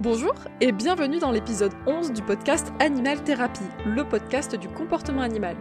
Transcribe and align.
Bonjour 0.00 0.34
et 0.60 0.70
bienvenue 0.70 1.18
dans 1.18 1.32
l'épisode 1.32 1.72
11 1.88 2.12
du 2.12 2.22
podcast 2.22 2.72
Animal 2.78 3.20
Thérapie, 3.24 3.66
le 3.84 4.04
podcast 4.04 4.54
du 4.54 4.68
comportement 4.68 5.22
animal. 5.22 5.56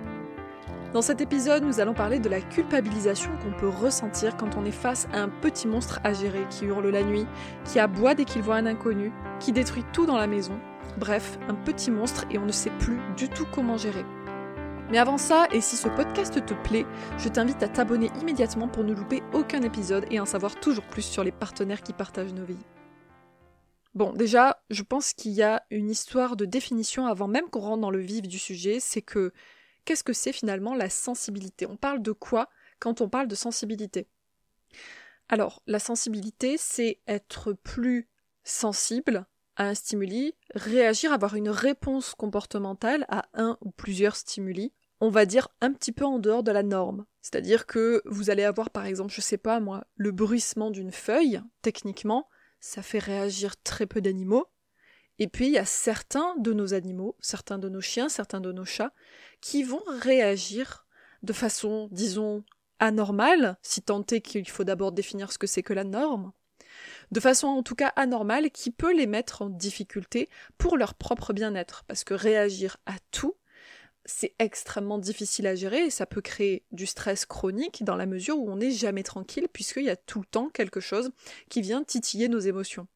Dans 0.94 1.02
cet 1.02 1.22
épisode, 1.22 1.64
nous 1.64 1.80
allons 1.80 1.96
parler 1.96 2.20
de 2.20 2.30
la 2.30 2.40
culpabilisation 2.40 3.32
qu'on 3.38 3.60
peut 3.60 3.68
ressentir 3.68 4.38
quand 4.38 4.56
on 4.56 4.64
est 4.64 4.72
face 4.72 5.08
à 5.12 5.24
un 5.24 5.30
petit 5.30 5.68
monstre 5.68 6.00
à 6.04 6.14
gérer 6.14 6.46
qui 6.52 6.66
hurle 6.66 6.88
la 6.88 7.02
nuit, 7.02 7.26
qui 7.66 7.80
aboie 7.80 8.14
dès 8.14 8.26
qu'il 8.26 8.44
voit 8.44 8.58
un 8.58 8.68
inconnu, 8.68 9.12
qui 9.40 9.54
détruit 9.54 9.86
tout 9.92 10.06
dans 10.06 10.18
la 10.18 10.28
maison. 10.28 10.60
Bref, 11.00 11.40
un 11.50 11.56
petit 11.56 11.90
monstre 11.90 12.26
et 12.30 12.38
on 12.38 12.46
ne 12.46 12.52
sait 12.52 12.72
plus 12.78 13.00
du 13.18 13.30
tout 13.30 13.48
comment 13.52 13.78
gérer. 13.78 14.06
Mais 14.92 15.00
avant 15.00 15.18
ça, 15.18 15.48
et 15.52 15.62
si 15.62 15.78
ce 15.78 15.88
podcast 15.88 16.46
te 16.46 16.54
plaît, 16.54 16.86
je 17.18 17.30
t'invite 17.30 17.64
à 17.64 17.70
t'abonner 17.70 18.12
immédiatement 18.22 18.68
pour 18.68 18.84
ne 18.84 18.94
louper 18.94 19.24
aucun 19.34 19.64
épisode 19.64 20.06
et 20.12 20.20
en 20.20 20.26
savoir 20.26 20.60
toujours 20.60 20.86
plus 20.86 21.02
sur 21.02 21.24
les 21.24 21.32
partenaires 21.32 21.82
qui 21.82 21.94
partagent 21.94 22.36
nos 22.36 22.46
vies. 22.46 22.64
Bon, 23.98 24.14
déjà, 24.14 24.62
je 24.70 24.84
pense 24.84 25.14
qu'il 25.14 25.32
y 25.32 25.42
a 25.42 25.66
une 25.72 25.90
histoire 25.90 26.36
de 26.36 26.46
définition 26.46 27.08
avant 27.08 27.28
même 27.28 27.50
qu'on 27.50 27.62
rentre 27.62 27.82
dans 27.82 27.90
le 27.90 27.98
vif 27.98 28.28
du 28.28 28.38
sujet, 28.38 28.80
c'est 28.80 29.02
que 29.02 29.34
qu'est-ce 29.86 30.04
que 30.04 30.14
c'est 30.14 30.34
finalement 30.34 30.76
la 30.76 30.88
sensibilité? 30.88 31.66
On 31.66 31.78
parle 31.78 32.04
de 32.04 32.12
quoi 32.12 32.48
quand 32.78 33.02
on 33.02 33.10
parle 33.10 33.28
de 33.28 33.34
sensibilité? 33.34 34.08
Alors, 35.30 35.64
la 35.66 35.80
sensibilité, 35.80 36.58
c'est 36.60 37.00
être 37.08 37.54
plus 37.54 38.08
sensible 38.44 39.26
à 39.56 39.66
un 39.70 39.74
stimuli, 39.74 40.36
réagir, 40.54 41.12
avoir 41.12 41.34
une 41.34 41.50
réponse 41.50 42.14
comportementale 42.14 43.04
à 43.10 43.26
un 43.34 43.58
ou 43.62 43.72
plusieurs 43.72 44.16
stimuli, 44.16 44.74
on 45.02 45.10
va 45.10 45.26
dire 45.26 45.48
un 45.60 45.74
petit 45.74 45.92
peu 45.92 46.06
en 46.06 46.20
dehors 46.20 46.44
de 46.44 46.52
la 46.52 46.62
norme. 46.62 47.08
C'est-à-dire 47.24 47.66
que 47.66 48.04
vous 48.06 48.30
allez 48.30 48.44
avoir 48.44 48.70
par 48.70 48.86
exemple, 48.86 49.12
je 49.12 49.22
sais 49.22 49.40
pas 49.40 49.60
moi, 49.60 49.88
le 49.96 50.12
bruissement 50.12 50.70
d'une 50.70 50.92
feuille, 50.92 51.42
techniquement, 51.64 52.30
ça 52.60 52.82
fait 52.82 53.00
réagir 53.00 53.56
très 53.62 53.86
peu 53.86 54.02
d'animaux. 54.02 54.48
Et 55.20 55.28
puis 55.28 55.48
il 55.48 55.54
y 55.54 55.58
a 55.58 55.66
certains 55.66 56.36
de 56.38 56.54
nos 56.54 56.74
animaux, 56.74 57.16
certains 57.20 57.58
de 57.58 57.70
nos 57.70 57.82
chiens, 57.82 58.10
certains 58.10 58.42
de 58.42 58.52
nos 58.52 58.66
chats, 58.66 58.94
qui 59.42 59.64
vont 59.64 59.84
réagir 60.02 60.86
de 61.24 61.34
façon, 61.34 61.90
disons, 61.92 62.44
anormale, 62.80 63.58
si 63.64 63.82
tant 63.82 64.04
est 64.12 64.22
qu'il 64.22 64.48
faut 64.50 64.64
d'abord 64.64 64.92
définir 64.92 65.32
ce 65.32 65.38
que 65.38 65.48
c'est 65.48 65.64
que 65.64 65.74
la 65.74 65.84
norme, 65.84 66.32
de 67.12 67.20
façon 67.20 67.48
en 67.48 67.64
tout 67.64 67.76
cas 67.76 67.92
anormale 67.96 68.52
qui 68.52 68.72
peut 68.72 68.96
les 68.96 69.08
mettre 69.08 69.42
en 69.42 69.50
difficulté 69.50 70.30
pour 70.58 70.78
leur 70.78 70.94
propre 70.94 71.34
bien-être, 71.34 71.84
parce 71.88 72.04
que 72.04 72.14
réagir 72.14 72.78
à 72.86 72.94
tout, 73.12 73.36
c'est 74.08 74.34
extrêmement 74.40 74.98
difficile 74.98 75.46
à 75.46 75.54
gérer 75.54 75.86
et 75.86 75.90
ça 75.90 76.06
peut 76.06 76.22
créer 76.22 76.64
du 76.72 76.86
stress 76.86 77.26
chronique 77.26 77.84
dans 77.84 77.96
la 77.96 78.06
mesure 78.06 78.40
où 78.40 78.50
on 78.50 78.56
n'est 78.56 78.72
jamais 78.72 79.04
tranquille 79.04 79.48
puisqu'il 79.52 79.84
y 79.84 79.90
a 79.90 79.98
tout 79.98 80.20
le 80.20 80.26
temps 80.26 80.50
quelque 80.50 80.80
chose 80.80 81.12
qui 81.50 81.62
vient 81.62 81.84
titiller 81.84 82.30
nos 82.30 82.40
émotions. 82.40 82.88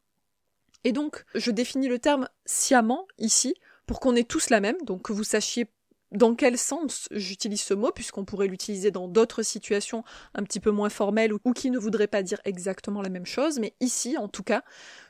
Et 0.84 0.94
donc, 0.94 1.26
je 1.36 1.52
définis 1.52 1.90
le 1.90 2.00
terme 2.00 2.28
sciemment 2.46 3.08
ici 3.20 3.54
pour 3.86 4.00
qu'on 4.00 4.16
ait 4.16 4.24
tous 4.24 4.50
la 4.50 4.62
même, 4.62 4.78
donc 4.84 5.04
que 5.04 5.14
vous 5.14 5.26
sachiez 5.26 5.68
dans 6.12 6.34
quel 6.34 6.58
sens 6.58 7.08
j'utilise 7.12 7.62
ce 7.62 7.74
mot, 7.74 7.92
puisqu'on 7.92 8.26
pourrait 8.26 8.48
l'utiliser 8.48 8.92
dans 8.92 9.08
d'autres 9.08 9.44
situations 9.44 10.04
un 10.34 10.44
petit 10.44 10.60
peu 10.60 10.72
moins 10.72 10.90
formelles 10.90 11.34
ou 11.34 11.54
qui 11.54 11.72
ne 11.72 11.78
voudraient 11.78 12.08
pas 12.08 12.24
dire 12.24 12.42
exactement 12.46 13.02
la 13.02 13.10
même 13.10 13.26
chose, 13.26 13.60
mais 13.60 13.76
ici, 13.80 14.18
en 14.18 14.28
tout 14.28 14.44
cas, 14.44 14.64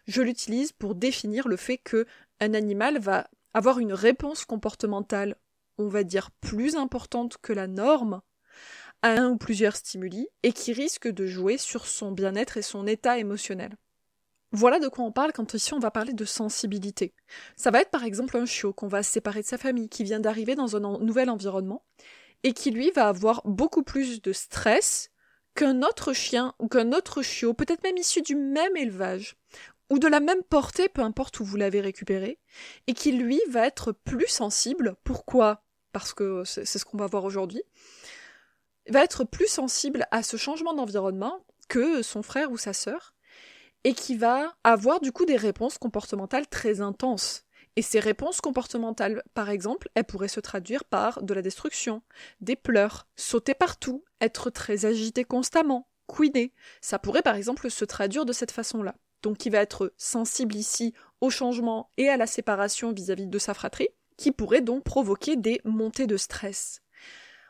je 0.08 0.22
l'utilise 0.22 0.72
pour 0.72 0.96
définir 0.96 1.48
le 1.48 1.58
fait 1.58 1.78
que 1.78 2.06
un 2.40 2.54
animal 2.54 3.00
va 3.00 3.30
avoir 3.54 3.80
une 3.80 3.94
réponse 3.94 4.46
comportementale 4.46 5.36
on 5.78 5.88
va 5.88 6.04
dire, 6.04 6.32
plus 6.42 6.76
importante 6.76 7.38
que 7.42 7.54
la 7.54 7.68
norme 7.68 8.22
à 9.02 9.10
un 9.10 9.32
ou 9.32 9.38
plusieurs 9.38 9.76
stimuli 9.76 10.28
et 10.44 10.54
qui 10.54 10.74
risque 10.74 11.08
de 11.08 11.26
jouer 11.26 11.58
sur 11.58 11.88
son 11.88 12.12
bien-être 12.12 12.58
et 12.58 12.62
son 12.62 12.86
état 12.88 13.18
émotionnel. 13.18 13.76
Voilà 14.54 14.80
de 14.80 14.90
quoi 14.90 15.06
on 15.06 15.12
parle 15.12 15.32
quand 15.32 15.54
ici 15.54 15.74
on 15.74 15.80
va 15.80 15.92
parler 15.92 16.14
de 16.14 16.26
sensibilité. 16.26 17.14
Ça 17.56 17.72
va 17.72 17.82
être 17.82 17.90
par 17.90 18.04
exemple 18.04 18.36
un 18.38 18.46
chiot 18.46 18.74
qu'on 18.74 18.90
va 18.90 19.02
séparer 19.02 19.42
de 19.42 19.48
sa 19.48 19.58
famille, 19.58 19.88
qui 19.88 20.04
vient 20.04 20.20
d'arriver 20.20 20.56
dans 20.56 20.76
un 20.76 21.00
nouvel 21.00 21.30
environnement, 21.30 21.86
et 22.44 22.54
qui 22.54 22.72
lui 22.72 22.92
va 22.92 23.08
avoir 23.08 23.42
beaucoup 23.46 23.84
plus 23.84 24.22
de 24.22 24.34
stress 24.34 25.10
qu'un 25.56 25.84
autre 25.84 26.12
chien 26.12 26.54
ou 26.60 26.68
qu'un 26.68 26.92
autre 26.92 27.22
chiot, 27.22 27.54
peut-être 27.54 27.84
même 27.84 27.98
issu 27.98 28.22
du 28.22 28.36
même 28.36 28.76
élevage, 28.76 29.38
ou 29.90 30.00
de 30.00 30.08
la 30.08 30.20
même 30.20 30.44
portée, 30.44 30.90
peu 30.90 31.02
importe 31.02 31.40
où 31.40 31.46
vous 31.46 31.58
l'avez 31.58 31.82
récupéré, 31.82 32.40
et 32.88 32.94
qui 32.94 33.14
lui 33.14 33.40
va 33.50 33.66
être 33.66 33.94
plus 33.94 34.28
sensible. 34.28 34.96
Pourquoi? 35.04 35.64
Parce 35.92 36.14
que 36.14 36.44
c'est 36.46 36.66
ce 36.66 36.86
qu'on 36.86 36.98
va 36.98 37.08
voir 37.08 37.24
aujourd'hui. 37.24 37.64
Va 38.90 39.04
être 39.04 39.24
plus 39.24 39.48
sensible 39.48 40.08
à 40.12 40.24
ce 40.24 40.38
changement 40.38 40.74
d'environnement 40.74 41.46
que 41.68 42.02
son 42.02 42.24
frère 42.24 42.52
ou 42.52 42.58
sa 42.58 42.74
sœur, 42.74 43.14
et 43.84 43.94
qui 43.94 44.16
va 44.16 44.54
avoir 44.64 45.00
du 45.00 45.12
coup 45.12 45.26
des 45.26 45.38
réponses 45.38 45.78
comportementales 45.78 46.48
très 46.48 46.82
intenses. 46.82 47.46
Et 47.78 47.82
ces 47.82 48.00
réponses 48.00 48.42
comportementales, 48.42 49.24
par 49.34 49.50
exemple, 49.50 49.90
elles 49.96 50.04
pourraient 50.04 50.28
se 50.28 50.42
traduire 50.42 50.84
par 50.84 51.24
de 51.24 51.34
la 51.34 51.42
destruction, 51.42 52.02
des 52.42 52.58
pleurs, 52.58 53.08
sauter 53.16 53.54
partout, 53.54 54.04
être 54.20 54.50
très 54.50 54.86
agité 54.86 55.24
constamment, 55.24 55.88
couiner. 56.08 56.54
Ça 56.82 57.00
pourrait 57.00 57.22
par 57.22 57.36
exemple 57.36 57.72
se 57.72 57.86
traduire 57.86 58.26
de 58.26 58.34
cette 58.34 58.52
façon-là 58.52 58.96
donc 59.22 59.38
qui 59.38 59.50
va 59.50 59.60
être 59.60 59.94
sensible 59.98 60.56
ici 60.56 60.94
au 61.20 61.30
changement 61.30 61.90
et 61.98 62.10
à 62.10 62.18
la 62.18 62.28
séparation 62.28 62.92
vis-à-vis 62.92 63.28
de 63.28 63.40
sa 63.40 63.54
fratrie, 63.54 63.90
qui 64.22 64.32
pourrait 64.32 64.62
donc 64.62 64.84
provoquer 64.84 65.36
des 65.36 65.60
montées 65.66 66.06
de 66.06 66.16
stress. 66.16 66.84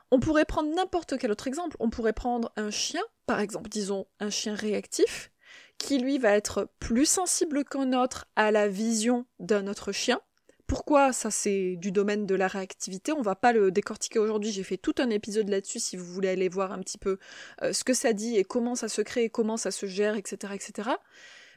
On 0.10 0.22
pourrait 0.22 0.46
prendre 0.46 0.74
n'importe 0.74 1.18
quel 1.18 1.30
autre 1.30 1.48
exemple. 1.48 1.76
On 1.82 1.90
pourrait 1.90 2.14
prendre 2.14 2.54
un 2.56 2.72
chien, 2.72 3.02
par 3.26 3.42
exemple, 3.42 3.70
disons 3.70 4.08
un 4.22 4.30
chien 4.30 4.56
réactif, 4.56 5.32
qui 5.78 5.98
lui 5.98 6.18
va 6.18 6.32
être 6.32 6.70
plus 6.80 7.06
sensible 7.06 7.66
qu'un 7.66 7.92
autre 7.92 8.26
à 8.38 8.52
la 8.52 8.70
vision 8.70 9.26
d'un 9.40 9.68
autre 9.68 9.92
chien. 9.92 10.22
Pourquoi? 10.66 11.12
Ça 11.12 11.30
c'est 11.30 11.76
du 11.76 11.92
domaine 11.92 12.26
de 12.26 12.36
la 12.36 12.48
réactivité, 12.48 13.12
on 13.12 13.22
va 13.22 13.36
pas 13.36 13.52
le 13.52 13.70
décortiquer 13.72 14.20
aujourd'hui, 14.20 14.54
j'ai 14.54 14.64
fait 14.64 14.78
tout 14.78 14.96
un 15.00 15.10
épisode 15.10 15.50
là-dessus 15.50 15.80
si 15.80 15.98
vous 15.98 16.06
voulez 16.06 16.30
aller 16.30 16.48
voir 16.48 16.72
un 16.72 16.80
petit 16.80 16.98
peu 16.98 17.18
euh, 17.64 17.74
ce 17.74 17.84
que 17.84 17.94
ça 17.94 18.14
dit 18.14 18.38
et 18.38 18.46
comment 18.46 18.76
ça 18.76 18.88
se 18.88 19.02
crée 19.02 19.30
comment 19.30 19.58
ça 19.58 19.72
se 19.72 19.86
gère, 19.88 20.16
etc. 20.16 20.54
etc. 20.56 20.92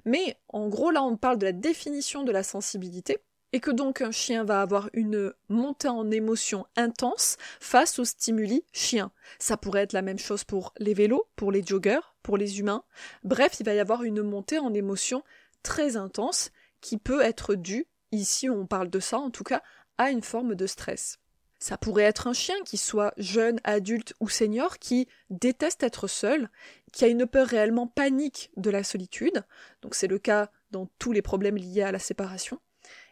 Mais 0.04 0.36
en 0.48 0.68
gros, 0.68 0.90
là, 0.90 1.04
on 1.04 1.16
parle 1.16 1.38
de 1.38 1.46
la 1.46 1.52
définition 1.52 2.24
de 2.24 2.32
la 2.32 2.42
sensibilité, 2.42 3.18
et 3.54 3.60
que 3.60 3.70
donc 3.70 4.00
un 4.00 4.10
chien 4.10 4.42
va 4.42 4.60
avoir 4.60 4.90
une 4.94 5.32
montée 5.48 5.86
en 5.86 6.10
émotion 6.10 6.66
intense 6.74 7.36
face 7.60 8.00
aux 8.00 8.04
stimuli 8.04 8.64
chien. 8.72 9.12
Ça 9.38 9.56
pourrait 9.56 9.82
être 9.82 9.92
la 9.92 10.02
même 10.02 10.18
chose 10.18 10.42
pour 10.42 10.74
les 10.78 10.92
vélos, 10.92 11.28
pour 11.36 11.52
les 11.52 11.64
joggers, 11.64 12.00
pour 12.24 12.36
les 12.36 12.58
humains. 12.58 12.82
Bref, 13.22 13.60
il 13.60 13.64
va 13.64 13.72
y 13.72 13.78
avoir 13.78 14.02
une 14.02 14.22
montée 14.22 14.58
en 14.58 14.74
émotion 14.74 15.22
très 15.62 15.96
intense 15.96 16.50
qui 16.80 16.98
peut 16.98 17.20
être 17.20 17.54
due, 17.54 17.86
ici 18.10 18.50
on 18.50 18.66
parle 18.66 18.90
de 18.90 18.98
ça 18.98 19.18
en 19.18 19.30
tout 19.30 19.44
cas, 19.44 19.62
à 19.98 20.10
une 20.10 20.24
forme 20.24 20.56
de 20.56 20.66
stress. 20.66 21.20
Ça 21.60 21.78
pourrait 21.78 22.02
être 22.02 22.26
un 22.26 22.32
chien 22.32 22.56
qui 22.64 22.76
soit 22.76 23.14
jeune, 23.18 23.60
adulte 23.62 24.14
ou 24.18 24.28
senior 24.28 24.80
qui 24.80 25.06
déteste 25.30 25.84
être 25.84 26.08
seul, 26.08 26.50
qui 26.92 27.04
a 27.04 27.08
une 27.08 27.24
peur 27.24 27.46
réellement 27.46 27.86
panique 27.86 28.50
de 28.56 28.70
la 28.70 28.82
solitude, 28.82 29.44
donc 29.80 29.94
c'est 29.94 30.08
le 30.08 30.18
cas 30.18 30.50
dans 30.72 30.88
tous 30.98 31.12
les 31.12 31.22
problèmes 31.22 31.56
liés 31.56 31.82
à 31.82 31.92
la 31.92 32.00
séparation, 32.00 32.58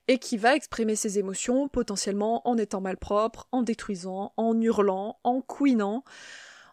et 0.08 0.18
qui 0.18 0.36
va 0.36 0.56
exprimer 0.56 0.96
ses 0.96 1.18
émotions 1.18 1.68
potentiellement 1.68 2.46
en 2.48 2.56
étant 2.58 2.80
malpropre, 2.80 3.48
en 3.52 3.62
détruisant, 3.62 4.32
en 4.36 4.60
hurlant, 4.60 5.18
en 5.24 5.40
couinant. 5.40 6.04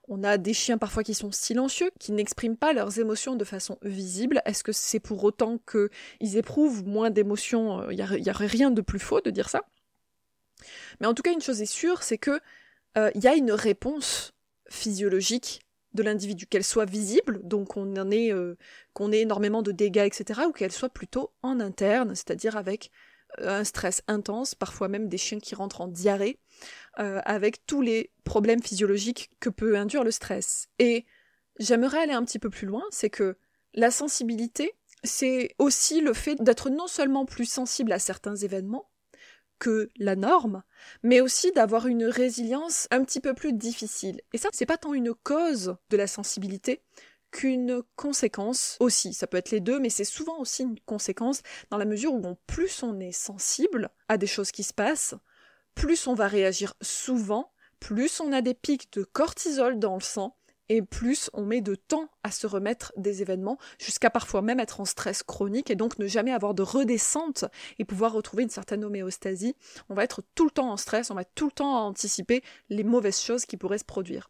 On 0.08 0.24
a 0.24 0.38
des 0.38 0.54
chiens 0.54 0.80
parfois 0.80 1.04
qui 1.04 1.14
sont 1.14 1.32
silencieux, 1.32 1.92
qui 2.00 2.12
n'expriment 2.12 2.58
pas 2.58 2.74
leurs 2.74 3.00
émotions 3.00 3.36
de 3.36 3.46
façon 3.46 3.78
visible. 3.84 4.42
Est-ce 4.46 4.64
que 4.64 4.72
c'est 4.72 5.00
pour 5.00 5.24
autant 5.24 5.60
qu'ils 5.60 6.38
éprouvent 6.38 6.88
moins 6.88 7.12
d'émotions? 7.12 7.90
Il 7.92 7.96
n'y 7.96 8.30
a 8.30 8.34
rien 8.34 8.72
de 8.72 8.82
plus 8.82 9.00
faux 9.00 9.22
de 9.22 9.30
dire 9.30 9.50
ça. 9.50 9.62
Mais 11.00 11.08
en 11.08 11.14
tout 11.14 11.22
cas, 11.22 11.32
une 11.32 11.42
chose 11.42 11.62
est 11.62 11.66
sûre, 11.66 12.02
c'est 12.02 12.18
que 12.18 12.40
euh, 12.98 13.12
y 13.16 13.28
a 13.28 13.36
une 13.36 13.52
réponse 13.52 14.34
physiologique 14.70 15.62
de 15.94 16.04
l'individu, 16.04 16.46
qu'elle 16.46 16.64
soit 16.64 16.86
visible, 16.86 17.42
donc 17.44 17.76
on 17.76 17.96
euh, 17.96 18.56
qu'on 18.94 19.12
ait 19.12 19.22
énormément 19.22 19.64
de 19.64 19.72
dégâts, 19.72 20.06
etc., 20.06 20.42
ou 20.48 20.52
qu'elle 20.52 20.72
soit 20.72 20.90
plutôt 20.90 21.32
en 21.42 21.60
interne, 21.60 22.14
c'est-à-dire 22.14 22.58
avec 22.58 22.92
un 23.38 23.64
stress 23.64 24.02
intense, 24.08 24.56
parfois 24.56 24.88
même 24.88 25.08
des 25.08 25.18
chiens 25.18 25.40
qui 25.40 25.56
rentrent 25.56 25.82
en 25.82 25.88
diarrhée, 25.88 26.40
avec 26.96 27.66
tous 27.66 27.82
les 27.82 28.12
problèmes 28.24 28.62
physiologiques 28.62 29.30
que 29.40 29.50
peut 29.50 29.78
induire 29.78 30.04
le 30.04 30.12
stress. 30.12 30.68
Et 30.80 31.06
j'aimerais 31.60 32.00
aller 32.00 32.14
un 32.14 32.26
petit 32.26 32.40
peu 32.40 32.50
plus 32.50 32.68
loin, 32.68 32.84
c'est 32.92 33.10
que 33.10 33.38
la 33.74 33.92
sensibilité, 33.92 34.74
c'est 35.04 35.56
aussi 35.60 36.02
le 36.02 36.14
fait 36.14 36.42
d'être 36.42 36.70
non 36.70 36.88
seulement 36.88 37.26
plus 37.26 37.46
sensible 37.46 37.92
à 37.92 38.00
certains 38.00 38.36
événements, 38.36 38.90
que 39.60 39.90
la 39.98 40.16
norme, 40.16 40.64
mais 41.04 41.20
aussi 41.20 41.52
d'avoir 41.52 41.88
une 41.88 42.06
résilience 42.06 42.88
un 42.92 43.04
petit 43.04 43.20
peu 43.20 43.34
plus 43.34 43.52
difficile. 43.52 44.22
Et 44.32 44.38
ça, 44.38 44.50
c'est 44.54 44.66
pas 44.66 44.78
tant 44.78 44.94
une 44.94 45.14
cause 45.14 45.76
de 45.90 45.98
la 45.98 46.08
sensibilité 46.08 46.82
qu'une 47.32 47.82
conséquence 47.96 48.78
aussi. 48.80 49.14
Ça 49.14 49.28
peut 49.28 49.38
être 49.38 49.52
les 49.52 49.60
deux, 49.60 49.80
mais 49.80 49.90
c'est 49.90 50.04
souvent 50.04 50.40
aussi 50.40 50.64
une 50.64 50.80
conséquence 50.82 51.42
dans 51.70 51.78
la 51.78 51.86
mesure 51.86 52.14
où 52.14 52.22
plus 52.48 52.84
on 52.84 53.00
est 53.00 53.12
sensible 53.12 53.90
à 54.08 54.18
des 54.18 54.28
choses 54.28 54.52
qui 54.52 54.64
se 54.64 54.74
passent, 54.74 55.16
plus 55.76 56.08
on 56.08 56.14
va 56.14 56.28
réagir 56.28 56.74
souvent, 56.82 57.52
plus 57.80 58.20
on 58.20 58.32
a 58.32 58.42
des 58.42 58.54
pics 58.54 58.92
de 58.94 59.04
cortisol 59.04 59.80
dans 59.80 59.96
le 59.96 60.02
sang, 60.02 60.36
et 60.70 60.84
plus 60.84 61.30
on 61.34 61.46
met 61.46 61.62
de 61.62 61.76
temps 61.76 62.10
à 62.24 62.32
se 62.32 62.48
remettre 62.48 62.94
des 62.96 63.22
événements, 63.22 63.58
jusqu'à 63.80 64.10
parfois 64.10 64.42
même 64.42 64.60
être 64.60 64.80
en 64.80 64.86
stress 64.86 65.24
chronique 65.24 65.72
et 65.72 65.76
donc 65.76 65.98
ne 65.98 66.08
jamais 66.08 66.32
avoir 66.32 66.54
de 66.54 66.62
redescente 66.62 67.46
et 67.80 67.86
pouvoir 67.86 68.14
retrouver 68.14 68.44
une 68.44 68.50
certaine 68.50 68.86
homéostasie. 68.86 69.56
On 69.90 69.96
va 69.96 70.04
être 70.04 70.22
tout 70.36 70.46
le 70.46 70.52
temps 70.52 70.72
en 70.72 70.78
stress, 70.78 71.10
on 71.10 71.16
va 71.16 71.26
tout 71.26 71.48
le 71.48 71.52
temps 71.52 71.88
anticiper 71.88 72.44
les 72.70 72.84
mauvaises 72.84 73.20
choses 73.20 73.46
qui 73.46 73.58
pourraient 73.58 73.80
se 73.80 73.84
produire. 73.84 74.30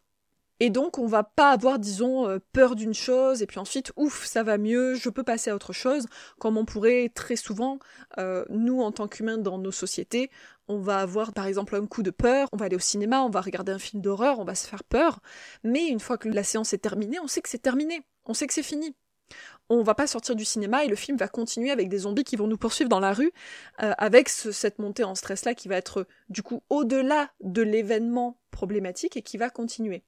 Et 0.62 0.68
donc, 0.68 0.98
on 0.98 1.06
va 1.06 1.24
pas 1.24 1.50
avoir, 1.50 1.78
disons, 1.78 2.28
euh, 2.28 2.38
peur 2.52 2.76
d'une 2.76 2.92
chose, 2.92 3.40
et 3.40 3.46
puis 3.46 3.58
ensuite, 3.58 3.92
ouf, 3.96 4.26
ça 4.26 4.42
va 4.42 4.58
mieux, 4.58 4.94
je 4.94 5.08
peux 5.08 5.22
passer 5.22 5.50
à 5.50 5.54
autre 5.54 5.72
chose, 5.72 6.06
comme 6.38 6.58
on 6.58 6.66
pourrait 6.66 7.10
très 7.14 7.36
souvent, 7.36 7.78
euh, 8.18 8.44
nous, 8.50 8.82
en 8.82 8.92
tant 8.92 9.08
qu'humains 9.08 9.38
dans 9.38 9.56
nos 9.56 9.72
sociétés, 9.72 10.30
on 10.68 10.78
va 10.78 10.98
avoir, 10.98 11.32
par 11.32 11.46
exemple, 11.46 11.74
un 11.74 11.86
coup 11.86 12.02
de 12.02 12.10
peur, 12.10 12.48
on 12.52 12.58
va 12.58 12.66
aller 12.66 12.76
au 12.76 12.80
cinéma, 12.80 13.22
on 13.22 13.30
va 13.30 13.40
regarder 13.40 13.72
un 13.72 13.78
film 13.78 14.02
d'horreur, 14.02 14.38
on 14.38 14.44
va 14.44 14.54
se 14.54 14.68
faire 14.68 14.84
peur, 14.84 15.20
mais 15.64 15.88
une 15.88 15.98
fois 15.98 16.18
que 16.18 16.28
la 16.28 16.44
séance 16.44 16.74
est 16.74 16.78
terminée, 16.78 17.18
on 17.20 17.26
sait 17.26 17.40
que 17.40 17.48
c'est 17.48 17.58
terminé, 17.58 18.02
on 18.26 18.34
sait 18.34 18.46
que 18.46 18.54
c'est 18.54 18.62
fini. 18.62 18.94
On 19.70 19.82
va 19.82 19.94
pas 19.94 20.06
sortir 20.06 20.34
du 20.34 20.44
cinéma 20.44 20.84
et 20.84 20.88
le 20.88 20.96
film 20.96 21.16
va 21.16 21.28
continuer 21.28 21.70
avec 21.70 21.88
des 21.88 21.98
zombies 21.98 22.24
qui 22.24 22.36
vont 22.36 22.48
nous 22.48 22.58
poursuivre 22.58 22.90
dans 22.90 23.00
la 23.00 23.12
rue, 23.14 23.32
euh, 23.82 23.92
avec 23.96 24.28
cette 24.28 24.78
montée 24.78 25.04
en 25.04 25.14
stress-là 25.14 25.54
qui 25.54 25.68
va 25.68 25.76
être, 25.76 26.06
du 26.28 26.42
coup, 26.42 26.62
au-delà 26.68 27.30
de 27.40 27.62
l'événement 27.62 28.38
problématique 28.50 29.16
et 29.16 29.22
qui 29.22 29.38
va 29.38 29.48
continuer. 29.48 30.04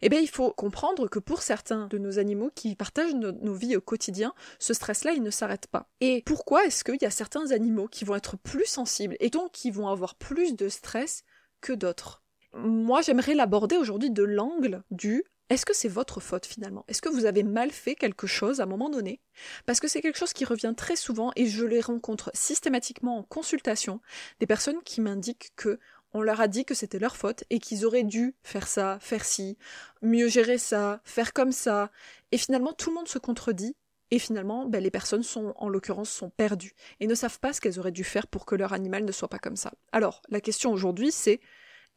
Eh 0.00 0.08
bien, 0.08 0.20
il 0.20 0.28
faut 0.28 0.52
comprendre 0.52 1.08
que 1.08 1.18
pour 1.18 1.42
certains 1.42 1.88
de 1.88 1.98
nos 1.98 2.18
animaux 2.18 2.50
qui 2.54 2.76
partagent 2.76 3.14
nos 3.14 3.54
vies 3.54 3.76
au 3.76 3.80
quotidien, 3.80 4.32
ce 4.58 4.72
stress-là, 4.72 5.12
il 5.12 5.22
ne 5.22 5.30
s'arrête 5.30 5.66
pas. 5.66 5.88
Et 6.00 6.22
pourquoi 6.24 6.64
est-ce 6.66 6.84
qu'il 6.84 6.98
y 7.00 7.06
a 7.06 7.10
certains 7.10 7.50
animaux 7.50 7.88
qui 7.88 8.04
vont 8.04 8.14
être 8.14 8.36
plus 8.36 8.66
sensibles 8.66 9.16
et 9.18 9.30
donc 9.30 9.52
qui 9.52 9.70
vont 9.70 9.88
avoir 9.88 10.14
plus 10.14 10.54
de 10.54 10.68
stress 10.68 11.24
que 11.60 11.72
d'autres? 11.72 12.22
Moi, 12.54 13.02
j'aimerais 13.02 13.34
l'aborder 13.34 13.76
aujourd'hui 13.76 14.10
de 14.10 14.22
l'angle 14.22 14.82
du 14.90 15.24
est-ce 15.50 15.64
que 15.64 15.74
c'est 15.74 15.88
votre 15.88 16.20
faute 16.20 16.44
finalement? 16.44 16.84
Est-ce 16.88 17.00
que 17.00 17.08
vous 17.08 17.24
avez 17.24 17.42
mal 17.42 17.70
fait 17.70 17.94
quelque 17.94 18.26
chose 18.26 18.60
à 18.60 18.64
un 18.64 18.66
moment 18.66 18.90
donné? 18.90 19.22
Parce 19.64 19.80
que 19.80 19.88
c'est 19.88 20.02
quelque 20.02 20.18
chose 20.18 20.34
qui 20.34 20.44
revient 20.44 20.74
très 20.76 20.96
souvent 20.96 21.32
et 21.36 21.46
je 21.46 21.64
les 21.64 21.80
rencontre 21.80 22.30
systématiquement 22.34 23.18
en 23.18 23.22
consultation, 23.22 24.02
des 24.40 24.46
personnes 24.46 24.82
qui 24.84 25.00
m'indiquent 25.00 25.52
que 25.56 25.78
on 26.12 26.22
leur 26.22 26.40
a 26.40 26.48
dit 26.48 26.64
que 26.64 26.74
c'était 26.74 26.98
leur 26.98 27.16
faute 27.16 27.44
et 27.50 27.58
qu'ils 27.58 27.84
auraient 27.84 28.04
dû 28.04 28.34
faire 28.42 28.66
ça, 28.66 28.98
faire 29.00 29.24
ci, 29.24 29.58
mieux 30.02 30.28
gérer 30.28 30.58
ça, 30.58 31.00
faire 31.04 31.32
comme 31.32 31.52
ça. 31.52 31.90
Et 32.32 32.38
finalement, 32.38 32.72
tout 32.72 32.90
le 32.90 32.96
monde 32.96 33.08
se 33.08 33.18
contredit. 33.18 33.76
Et 34.10 34.18
finalement, 34.18 34.64
ben, 34.64 34.82
les 34.82 34.90
personnes 34.90 35.22
sont, 35.22 35.52
en 35.56 35.68
l'occurrence, 35.68 36.08
sont 36.08 36.30
perdues 36.30 36.72
et 36.98 37.06
ne 37.06 37.14
savent 37.14 37.40
pas 37.40 37.52
ce 37.52 37.60
qu'elles 37.60 37.78
auraient 37.78 37.92
dû 37.92 38.04
faire 38.04 38.26
pour 38.26 38.46
que 38.46 38.54
leur 38.54 38.72
animal 38.72 39.04
ne 39.04 39.12
soit 39.12 39.28
pas 39.28 39.38
comme 39.38 39.56
ça. 39.56 39.74
Alors, 39.92 40.22
la 40.30 40.40
question 40.40 40.72
aujourd'hui, 40.72 41.12
c'est 41.12 41.40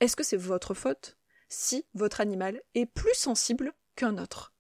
est-ce 0.02 0.18
que 0.18 0.24
c'est 0.24 0.36
votre 0.36 0.74
faute 0.74 1.18
si 1.48 1.86
votre 1.94 2.20
animal 2.20 2.62
est 2.76 2.86
plus 2.86 3.14
sensible 3.14 3.74
qu'un 3.96 4.18
autre? 4.18 4.54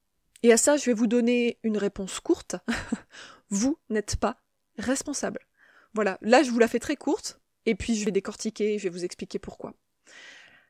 Et 0.44 0.53
à 0.53 0.57
ça, 0.57 0.77
je 0.77 0.86
vais 0.86 0.94
vous 0.94 1.07
donner 1.07 1.59
une 1.63 1.77
réponse 1.77 2.21
courte. 2.21 2.56
vous 3.50 3.77
n'êtes 3.89 4.15
pas 4.15 4.38
responsable. 4.77 5.39
Voilà, 5.94 6.18
là 6.21 6.42
je 6.42 6.51
vous 6.51 6.59
la 6.59 6.69
fais 6.69 6.80
très 6.80 6.95
courte, 6.95 7.41
et 7.66 7.75
puis 7.75 7.96
je 7.96 8.06
vais 8.06 8.12
décortiquer, 8.12 8.78
je 8.78 8.84
vais 8.84 8.90
vous 8.90 9.06
expliquer 9.06 9.40
pourquoi. 9.40 9.74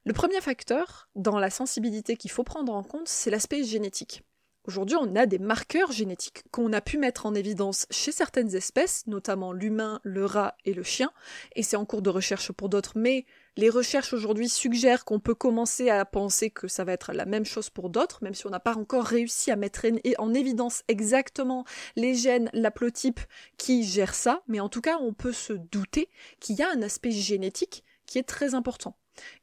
Le 0.03 0.13
premier 0.13 0.41
facteur 0.41 1.09
dans 1.15 1.37
la 1.37 1.49
sensibilité 1.49 2.17
qu'il 2.17 2.31
faut 2.31 2.43
prendre 2.43 2.73
en 2.73 2.83
compte, 2.83 3.07
c'est 3.07 3.29
l'aspect 3.29 3.63
génétique. 3.63 4.23
Aujourd'hui, 4.63 4.95
on 4.99 5.15
a 5.15 5.25
des 5.25 5.39
marqueurs 5.39 5.91
génétiques 5.91 6.43
qu'on 6.51 6.71
a 6.73 6.81
pu 6.81 6.97
mettre 6.97 7.25
en 7.25 7.33
évidence 7.33 7.87
chez 7.89 8.11
certaines 8.11 8.55
espèces, 8.55 9.07
notamment 9.07 9.53
l'humain, 9.53 9.99
le 10.03 10.25
rat 10.25 10.55
et 10.65 10.73
le 10.73 10.83
chien, 10.83 11.11
et 11.55 11.63
c'est 11.63 11.75
en 11.75 11.85
cours 11.85 12.03
de 12.03 12.11
recherche 12.11 12.51
pour 12.51 12.69
d'autres, 12.69 12.93
mais 12.95 13.25
les 13.57 13.69
recherches 13.69 14.13
aujourd'hui 14.13 14.49
suggèrent 14.49 15.05
qu'on 15.05 15.19
peut 15.19 15.35
commencer 15.35 15.89
à 15.89 16.05
penser 16.05 16.49
que 16.49 16.67
ça 16.67 16.83
va 16.83 16.93
être 16.93 17.13
la 17.13 17.25
même 17.25 17.45
chose 17.45 17.69
pour 17.69 17.89
d'autres, 17.89 18.23
même 18.23 18.33
si 18.33 18.47
on 18.47 18.51
n'a 18.51 18.59
pas 18.59 18.77
encore 18.77 19.05
réussi 19.05 19.51
à 19.51 19.55
mettre 19.55 19.85
en 20.17 20.33
évidence 20.33 20.83
exactement 20.87 21.65
les 21.95 22.15
gènes, 22.15 22.49
l'aplotype 22.53 23.19
qui 23.57 23.83
gèrent 23.83 24.15
ça, 24.15 24.41
mais 24.47 24.59
en 24.59 24.69
tout 24.69 24.81
cas, 24.81 24.97
on 24.99 25.13
peut 25.13 25.33
se 25.33 25.53
douter 25.53 26.09
qu'il 26.39 26.55
y 26.55 26.61
a 26.61 26.71
un 26.71 26.81
aspect 26.81 27.11
génétique 27.11 27.83
qui 28.05 28.17
est 28.17 28.23
très 28.23 28.55
important. 28.55 28.95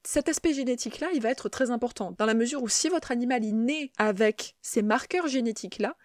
Cet 0.02 0.28
aspect 0.28 0.54
génétique-là, 0.54 1.08
il 1.14 1.20
va 1.20 1.30
être 1.30 1.48
très 1.48 1.70
important, 1.70 2.14
dans 2.18 2.26
la 2.26 2.34
mesure 2.34 2.62
où 2.62 2.68
si 2.68 2.88
votre 2.88 3.10
animal 3.10 3.44
est 3.44 3.52
né 3.52 3.92
avec 3.98 4.56
ces 4.62 4.82
marqueurs 4.82 5.28
génétiques-là, 5.28 5.96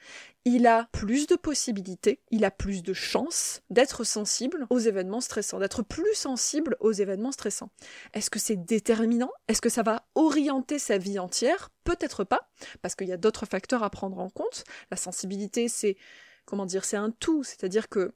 il 0.46 0.68
a 0.68 0.90
plus 0.92 1.28
de 1.28 1.36
possibilités, 1.36 2.22
il 2.30 2.44
a 2.44 2.52
plus 2.52 2.84
de 2.84 2.94
chances 2.94 3.62
d'être 3.70 4.04
sensible 4.04 4.68
aux 4.70 4.80
événements 4.80 5.22
stressants, 5.22 5.60
d'être 5.60 5.84
plus 5.84 6.14
sensible 6.14 6.76
aux 6.82 6.92
événements 6.92 7.32
stressants. 7.32 7.70
Est-ce 8.14 8.30
que 8.30 8.40
c'est 8.40 8.58
déterminant? 8.58 9.32
Est-ce 9.48 9.62
que 9.62 9.70
ça 9.70 9.84
va 9.84 10.06
orienter 10.16 10.80
sa 10.80 10.98
vie 10.98 11.18
entière? 11.18 11.70
Peut-être 11.86 12.26
pas, 12.26 12.50
parce 12.82 12.96
qu'il 12.96 13.08
y 13.08 13.14
a 13.14 13.18
d'autres 13.18 13.46
facteurs 13.46 13.84
à 13.84 13.90
prendre 13.90 14.20
en 14.20 14.30
compte. 14.30 14.66
La 14.92 14.98
sensibilité, 14.98 15.70
c'est 15.70 15.96
comment 16.46 16.66
dire, 16.66 16.84
c'est 16.84 16.98
un 16.98 17.12
tout, 17.12 17.44
c'est-à-dire 17.44 17.88
que 17.88 18.14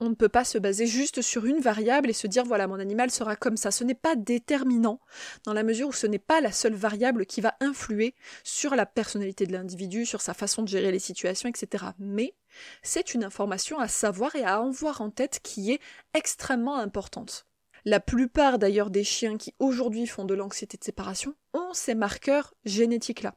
on 0.00 0.10
ne 0.10 0.14
peut 0.14 0.28
pas 0.28 0.44
se 0.44 0.58
baser 0.58 0.86
juste 0.86 1.22
sur 1.22 1.46
une 1.46 1.60
variable 1.60 2.10
et 2.10 2.12
se 2.12 2.26
dire 2.26 2.44
voilà 2.44 2.66
mon 2.66 2.78
animal 2.78 3.10
sera 3.10 3.36
comme 3.36 3.56
ça. 3.56 3.70
Ce 3.70 3.84
n'est 3.84 3.94
pas 3.94 4.16
déterminant 4.16 5.00
dans 5.44 5.52
la 5.52 5.62
mesure 5.62 5.88
où 5.88 5.92
ce 5.92 6.06
n'est 6.06 6.18
pas 6.18 6.40
la 6.40 6.52
seule 6.52 6.74
variable 6.74 7.26
qui 7.26 7.40
va 7.40 7.54
influer 7.60 8.14
sur 8.44 8.74
la 8.74 8.86
personnalité 8.86 9.46
de 9.46 9.52
l'individu, 9.52 10.04
sur 10.04 10.20
sa 10.20 10.34
façon 10.34 10.62
de 10.62 10.68
gérer 10.68 10.92
les 10.92 10.98
situations, 10.98 11.48
etc. 11.48 11.86
Mais 11.98 12.34
c'est 12.82 13.14
une 13.14 13.24
information 13.24 13.78
à 13.78 13.88
savoir 13.88 14.34
et 14.36 14.42
à 14.42 14.56
avoir 14.56 15.00
en 15.00 15.10
tête 15.10 15.40
qui 15.42 15.72
est 15.72 15.80
extrêmement 16.14 16.76
importante. 16.76 17.46
La 17.84 18.00
plupart 18.00 18.58
d'ailleurs 18.58 18.90
des 18.90 19.04
chiens 19.04 19.36
qui 19.36 19.54
aujourd'hui 19.60 20.06
font 20.06 20.24
de 20.24 20.34
l'anxiété 20.34 20.76
de 20.76 20.84
séparation 20.84 21.34
ont 21.54 21.72
ces 21.72 21.94
marqueurs 21.94 22.52
génétiques-là. 22.64 23.34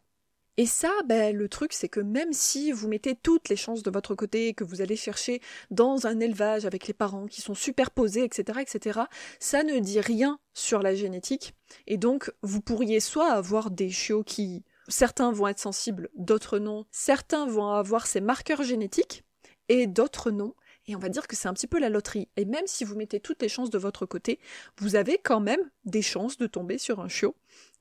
Et 0.59 0.65
ça, 0.65 0.91
ben, 1.05 1.33
le 1.33 1.47
truc, 1.47 1.71
c'est 1.71 1.87
que 1.87 2.01
même 2.01 2.33
si 2.33 2.73
vous 2.73 2.89
mettez 2.89 3.15
toutes 3.15 3.47
les 3.47 3.55
chances 3.55 3.81
de 3.81 3.89
votre 3.89 4.13
côté, 4.13 4.53
que 4.53 4.65
vous 4.65 4.81
allez 4.81 4.97
chercher 4.97 5.39
dans 5.71 6.05
un 6.05 6.19
élevage 6.19 6.65
avec 6.65 6.85
les 6.85 6.93
parents 6.93 7.27
qui 7.27 7.41
sont 7.41 7.53
superposés, 7.53 8.25
etc., 8.25 8.59
etc., 8.59 8.99
ça 9.39 9.63
ne 9.63 9.79
dit 9.79 10.01
rien 10.01 10.37
sur 10.53 10.81
la 10.81 10.93
génétique. 10.95 11.53
Et 11.87 11.95
donc, 11.95 12.33
vous 12.41 12.59
pourriez 12.59 12.99
soit 12.99 13.31
avoir 13.31 13.71
des 13.71 13.89
chiots 13.89 14.25
qui, 14.25 14.65
certains 14.89 15.31
vont 15.31 15.47
être 15.47 15.59
sensibles, 15.59 16.09
d'autres 16.15 16.59
non. 16.59 16.85
Certains 16.91 17.47
vont 17.47 17.71
avoir 17.71 18.05
ces 18.05 18.19
marqueurs 18.19 18.63
génétiques 18.63 19.23
et 19.69 19.87
d'autres 19.87 20.29
non. 20.29 20.55
Et 20.87 20.95
on 20.95 20.99
va 20.99 21.07
dire 21.07 21.27
que 21.29 21.37
c'est 21.37 21.47
un 21.47 21.53
petit 21.53 21.67
peu 21.67 21.79
la 21.79 21.87
loterie. 21.87 22.27
Et 22.35 22.43
même 22.43 22.65
si 22.65 22.83
vous 22.83 22.95
mettez 22.95 23.21
toutes 23.21 23.41
les 23.41 23.47
chances 23.47 23.69
de 23.69 23.77
votre 23.77 24.05
côté, 24.05 24.39
vous 24.77 24.97
avez 24.97 25.19
quand 25.19 25.39
même 25.39 25.71
des 25.85 26.01
chances 26.01 26.37
de 26.37 26.47
tomber 26.47 26.77
sur 26.77 26.99
un 26.99 27.07
chiot 27.07 27.35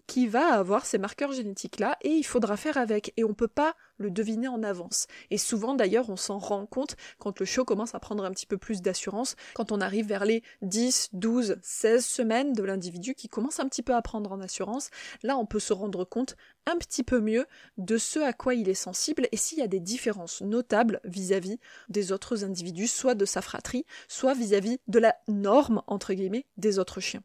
qui 0.08 0.26
va 0.26 0.54
avoir 0.54 0.86
ces 0.86 0.98
marqueurs 0.98 1.32
génétiques-là 1.32 1.96
et 2.00 2.08
il 2.08 2.24
faudra 2.24 2.56
faire 2.56 2.78
avec. 2.78 3.12
Et 3.16 3.24
on 3.24 3.28
ne 3.28 3.34
peut 3.34 3.46
pas 3.46 3.76
le 3.98 4.10
deviner 4.10 4.48
en 4.48 4.62
avance. 4.62 5.06
Et 5.30 5.38
souvent 5.38 5.74
d'ailleurs 5.74 6.08
on 6.08 6.16
s'en 6.16 6.38
rend 6.38 6.66
compte 6.66 6.96
quand 7.18 7.38
le 7.38 7.46
chiot 7.46 7.64
commence 7.64 7.94
à 7.94 8.00
prendre 8.00 8.24
un 8.24 8.30
petit 8.30 8.46
peu 8.46 8.56
plus 8.56 8.80
d'assurance, 8.80 9.36
quand 9.54 9.70
on 9.70 9.80
arrive 9.80 10.06
vers 10.06 10.24
les 10.24 10.42
10, 10.62 11.10
12, 11.12 11.58
16 11.62 12.04
semaines 12.04 12.52
de 12.54 12.62
l'individu 12.62 13.14
qui 13.14 13.28
commence 13.28 13.60
un 13.60 13.68
petit 13.68 13.82
peu 13.82 13.94
à 13.94 14.00
prendre 14.00 14.32
en 14.32 14.40
assurance. 14.40 14.88
Là 15.22 15.36
on 15.36 15.44
peut 15.44 15.60
se 15.60 15.74
rendre 15.74 16.04
compte 16.04 16.36
un 16.66 16.78
petit 16.78 17.04
peu 17.04 17.20
mieux 17.20 17.46
de 17.76 17.98
ce 17.98 18.18
à 18.18 18.32
quoi 18.32 18.54
il 18.54 18.68
est 18.68 18.74
sensible 18.74 19.28
et 19.30 19.36
s'il 19.36 19.58
y 19.58 19.62
a 19.62 19.68
des 19.68 19.80
différences 19.80 20.40
notables 20.40 21.00
vis-à-vis 21.04 21.60
des 21.90 22.12
autres 22.12 22.44
individus, 22.44 22.88
soit 22.88 23.14
de 23.14 23.26
sa 23.26 23.42
fratrie, 23.42 23.84
soit 24.08 24.34
vis 24.34 24.54
à 24.54 24.60
-vis 24.60 24.78
de 24.88 24.98
la 24.98 25.14
norme, 25.28 25.82
entre 25.86 26.14
guillemets, 26.14 26.46
des 26.56 26.78
autres 26.78 27.00
chiens. 27.00 27.22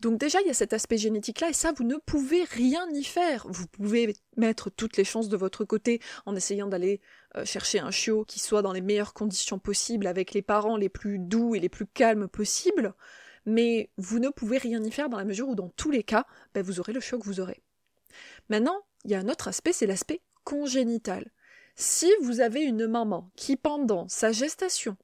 Donc 0.00 0.18
déjà, 0.18 0.40
il 0.40 0.46
y 0.46 0.50
a 0.50 0.54
cet 0.54 0.72
aspect 0.72 0.98
génétique-là, 0.98 1.50
et 1.50 1.52
ça, 1.52 1.72
vous 1.72 1.84
ne 1.84 1.96
pouvez 1.96 2.44
rien 2.44 2.86
y 2.92 3.04
faire. 3.04 3.46
Vous 3.48 3.66
pouvez 3.66 4.16
mettre 4.36 4.70
toutes 4.70 4.96
les 4.96 5.04
chances 5.04 5.28
de 5.28 5.36
votre 5.36 5.64
côté 5.64 6.00
en 6.26 6.36
essayant 6.36 6.66
d'aller 6.66 7.00
euh, 7.36 7.44
chercher 7.44 7.78
un 7.78 7.90
chiot 7.90 8.24
qui 8.24 8.40
soit 8.40 8.62
dans 8.62 8.72
les 8.72 8.80
meilleures 8.80 9.14
conditions 9.14 9.58
possibles, 9.58 10.06
avec 10.06 10.32
les 10.32 10.42
parents 10.42 10.76
les 10.76 10.88
plus 10.88 11.18
doux 11.18 11.54
et 11.54 11.60
les 11.60 11.68
plus 11.68 11.86
calmes 11.86 12.28
possibles, 12.28 12.94
mais 13.46 13.90
vous 13.96 14.18
ne 14.18 14.28
pouvez 14.28 14.58
rien 14.58 14.82
y 14.82 14.90
faire 14.90 15.08
dans 15.08 15.18
la 15.18 15.24
mesure 15.24 15.48
où, 15.48 15.54
dans 15.54 15.70
tous 15.70 15.90
les 15.90 16.02
cas, 16.02 16.26
ben, 16.54 16.62
vous 16.62 16.80
aurez 16.80 16.92
le 16.92 17.00
chiot 17.00 17.18
que 17.18 17.24
vous 17.24 17.40
aurez. 17.40 17.62
Maintenant, 18.48 18.82
il 19.04 19.10
y 19.10 19.14
a 19.14 19.18
un 19.20 19.28
autre 19.28 19.48
aspect, 19.48 19.72
c'est 19.72 19.86
l'aspect 19.86 20.20
congénital. 20.44 21.30
Si 21.74 22.10
vous 22.22 22.40
avez 22.40 22.62
une 22.62 22.86
maman 22.86 23.30
qui, 23.36 23.56
pendant 23.56 24.08
sa 24.08 24.32
gestation, 24.32 24.96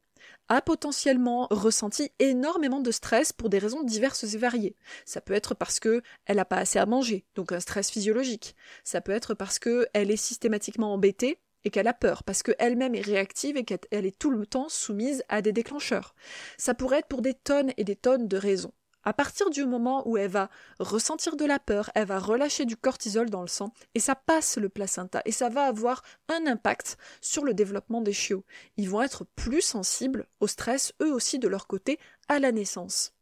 a 0.48 0.60
potentiellement 0.60 1.46
ressenti 1.50 2.10
énormément 2.18 2.80
de 2.80 2.90
stress 2.90 3.32
pour 3.32 3.48
des 3.48 3.58
raisons 3.58 3.82
diverses 3.82 4.24
et 4.24 4.38
variées. 4.38 4.76
Ça 5.04 5.20
peut 5.20 5.34
être 5.34 5.54
parce 5.54 5.80
que 5.80 6.02
elle 6.26 6.36
n'a 6.36 6.44
pas 6.44 6.58
assez 6.58 6.78
à 6.78 6.86
manger, 6.86 7.24
donc 7.34 7.52
un 7.52 7.60
stress 7.60 7.90
physiologique. 7.90 8.54
Ça 8.84 9.00
peut 9.00 9.12
être 9.12 9.34
parce 9.34 9.58
que 9.58 9.86
elle 9.92 10.10
est 10.10 10.16
systématiquement 10.16 10.92
embêtée 10.92 11.38
et 11.64 11.70
qu'elle 11.70 11.88
a 11.88 11.94
peur, 11.94 12.22
parce 12.24 12.42
qu'elle-même 12.42 12.94
est 12.94 13.00
réactive 13.00 13.56
et 13.56 13.64
qu'elle 13.64 14.06
est 14.06 14.18
tout 14.18 14.30
le 14.30 14.46
temps 14.46 14.68
soumise 14.68 15.24
à 15.28 15.40
des 15.42 15.52
déclencheurs. 15.52 16.14
Ça 16.58 16.74
pourrait 16.74 16.98
être 16.98 17.08
pour 17.08 17.22
des 17.22 17.34
tonnes 17.34 17.72
et 17.76 17.84
des 17.84 17.96
tonnes 17.96 18.28
de 18.28 18.36
raisons. 18.36 18.72
À 19.04 19.12
partir 19.12 19.50
du 19.50 19.66
moment 19.66 20.06
où 20.08 20.16
elle 20.16 20.30
va 20.30 20.48
ressentir 20.78 21.36
de 21.36 21.44
la 21.44 21.58
peur, 21.58 21.90
elle 21.94 22.06
va 22.06 22.18
relâcher 22.18 22.64
du 22.64 22.76
cortisol 22.76 23.28
dans 23.28 23.42
le 23.42 23.48
sang 23.48 23.72
et 23.94 24.00
ça 24.00 24.14
passe 24.14 24.56
le 24.56 24.68
placenta 24.68 25.20
et 25.24 25.32
ça 25.32 25.48
va 25.48 25.64
avoir 25.64 26.02
un 26.28 26.46
impact 26.46 26.96
sur 27.20 27.44
le 27.44 27.54
développement 27.54 28.00
des 28.00 28.12
chiots. 28.12 28.44
Ils 28.76 28.88
vont 28.88 29.02
être 29.02 29.24
plus 29.36 29.60
sensibles 29.60 30.26
au 30.40 30.46
stress 30.46 30.92
eux 31.02 31.12
aussi 31.12 31.38
de 31.38 31.48
leur 31.48 31.66
côté 31.66 31.98
à 32.28 32.38
la 32.38 32.52
naissance. 32.52 33.12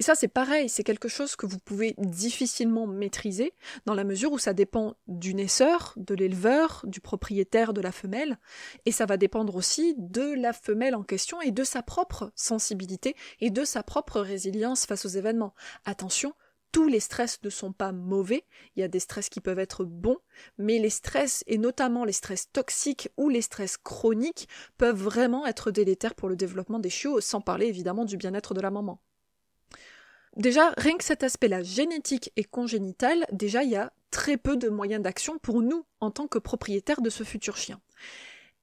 Et 0.00 0.04
ça, 0.04 0.14
c'est 0.14 0.28
pareil, 0.28 0.68
c'est 0.68 0.84
quelque 0.84 1.08
chose 1.08 1.34
que 1.34 1.46
vous 1.46 1.58
pouvez 1.58 1.94
difficilement 1.98 2.86
maîtriser, 2.86 3.52
dans 3.84 3.94
la 3.94 4.04
mesure 4.04 4.30
où 4.30 4.38
ça 4.38 4.52
dépend 4.52 4.94
du 5.08 5.34
naisseur, 5.34 5.92
de 5.96 6.14
l'éleveur, 6.14 6.82
du 6.84 7.00
propriétaire 7.00 7.72
de 7.72 7.80
la 7.80 7.90
femelle, 7.90 8.38
et 8.86 8.92
ça 8.92 9.06
va 9.06 9.16
dépendre 9.16 9.56
aussi 9.56 9.96
de 9.98 10.34
la 10.40 10.52
femelle 10.52 10.94
en 10.94 11.02
question 11.02 11.40
et 11.40 11.50
de 11.50 11.64
sa 11.64 11.82
propre 11.82 12.30
sensibilité 12.36 13.16
et 13.40 13.50
de 13.50 13.64
sa 13.64 13.82
propre 13.82 14.20
résilience 14.20 14.86
face 14.86 15.04
aux 15.04 15.08
événements. 15.08 15.54
Attention, 15.84 16.32
tous 16.70 16.86
les 16.86 17.00
stress 17.00 17.42
ne 17.42 17.50
sont 17.50 17.72
pas 17.72 17.90
mauvais, 17.90 18.44
il 18.76 18.80
y 18.80 18.84
a 18.84 18.88
des 18.88 19.00
stress 19.00 19.28
qui 19.28 19.40
peuvent 19.40 19.58
être 19.58 19.84
bons, 19.84 20.18
mais 20.58 20.78
les 20.78 20.90
stress, 20.90 21.42
et 21.48 21.58
notamment 21.58 22.04
les 22.04 22.12
stress 22.12 22.52
toxiques 22.52 23.08
ou 23.16 23.30
les 23.30 23.42
stress 23.42 23.76
chroniques, 23.76 24.48
peuvent 24.76 25.02
vraiment 25.02 25.44
être 25.46 25.72
délétères 25.72 26.14
pour 26.14 26.28
le 26.28 26.36
développement 26.36 26.78
des 26.78 26.90
chiots, 26.90 27.20
sans 27.20 27.40
parler 27.40 27.66
évidemment 27.66 28.04
du 28.04 28.16
bien-être 28.16 28.54
de 28.54 28.60
la 28.60 28.70
maman. 28.70 29.00
Déjà, 30.38 30.72
rien 30.76 30.96
que 30.96 31.04
cet 31.04 31.24
aspect-là, 31.24 31.64
génétique 31.64 32.32
et 32.36 32.44
congénital, 32.44 33.26
déjà 33.32 33.64
il 33.64 33.70
y 33.70 33.76
a 33.76 33.92
très 34.12 34.36
peu 34.36 34.56
de 34.56 34.68
moyens 34.68 35.02
d'action 35.02 35.36
pour 35.38 35.62
nous 35.62 35.84
en 36.00 36.12
tant 36.12 36.28
que 36.28 36.38
propriétaires 36.38 37.02
de 37.02 37.10
ce 37.10 37.24
futur 37.24 37.56
chien. 37.56 37.80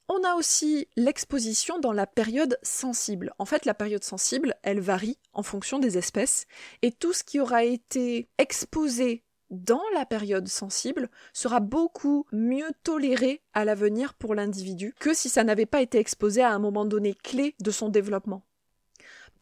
On 0.07 0.23
a 0.23 0.35
aussi 0.35 0.87
l'exposition 0.95 1.77
dans 1.79 1.91
la 1.91 2.07
période 2.07 2.57
sensible. 2.63 3.33
En 3.39 3.45
fait, 3.45 3.65
la 3.65 3.73
période 3.73 4.05
sensible, 4.05 4.55
elle 4.63 4.79
varie 4.79 5.17
en 5.33 5.43
fonction 5.43 5.77
des 5.77 5.97
espèces, 5.97 6.45
et 6.81 6.93
tout 6.93 7.11
ce 7.11 7.25
qui 7.25 7.41
aura 7.41 7.65
été 7.65 8.29
exposé 8.37 9.23
dans 9.49 9.83
la 9.93 10.05
période 10.05 10.47
sensible 10.47 11.09
sera 11.33 11.59
beaucoup 11.59 12.25
mieux 12.31 12.71
toléré 12.83 13.41
à 13.53 13.65
l'avenir 13.65 14.13
pour 14.13 14.33
l'individu 14.33 14.93
que 14.99 15.13
si 15.13 15.27
ça 15.27 15.43
n'avait 15.43 15.65
pas 15.65 15.81
été 15.81 15.97
exposé 15.97 16.41
à 16.41 16.51
un 16.51 16.59
moment 16.59 16.85
donné 16.85 17.13
clé 17.13 17.53
de 17.59 17.71
son 17.71 17.89
développement. 17.89 18.43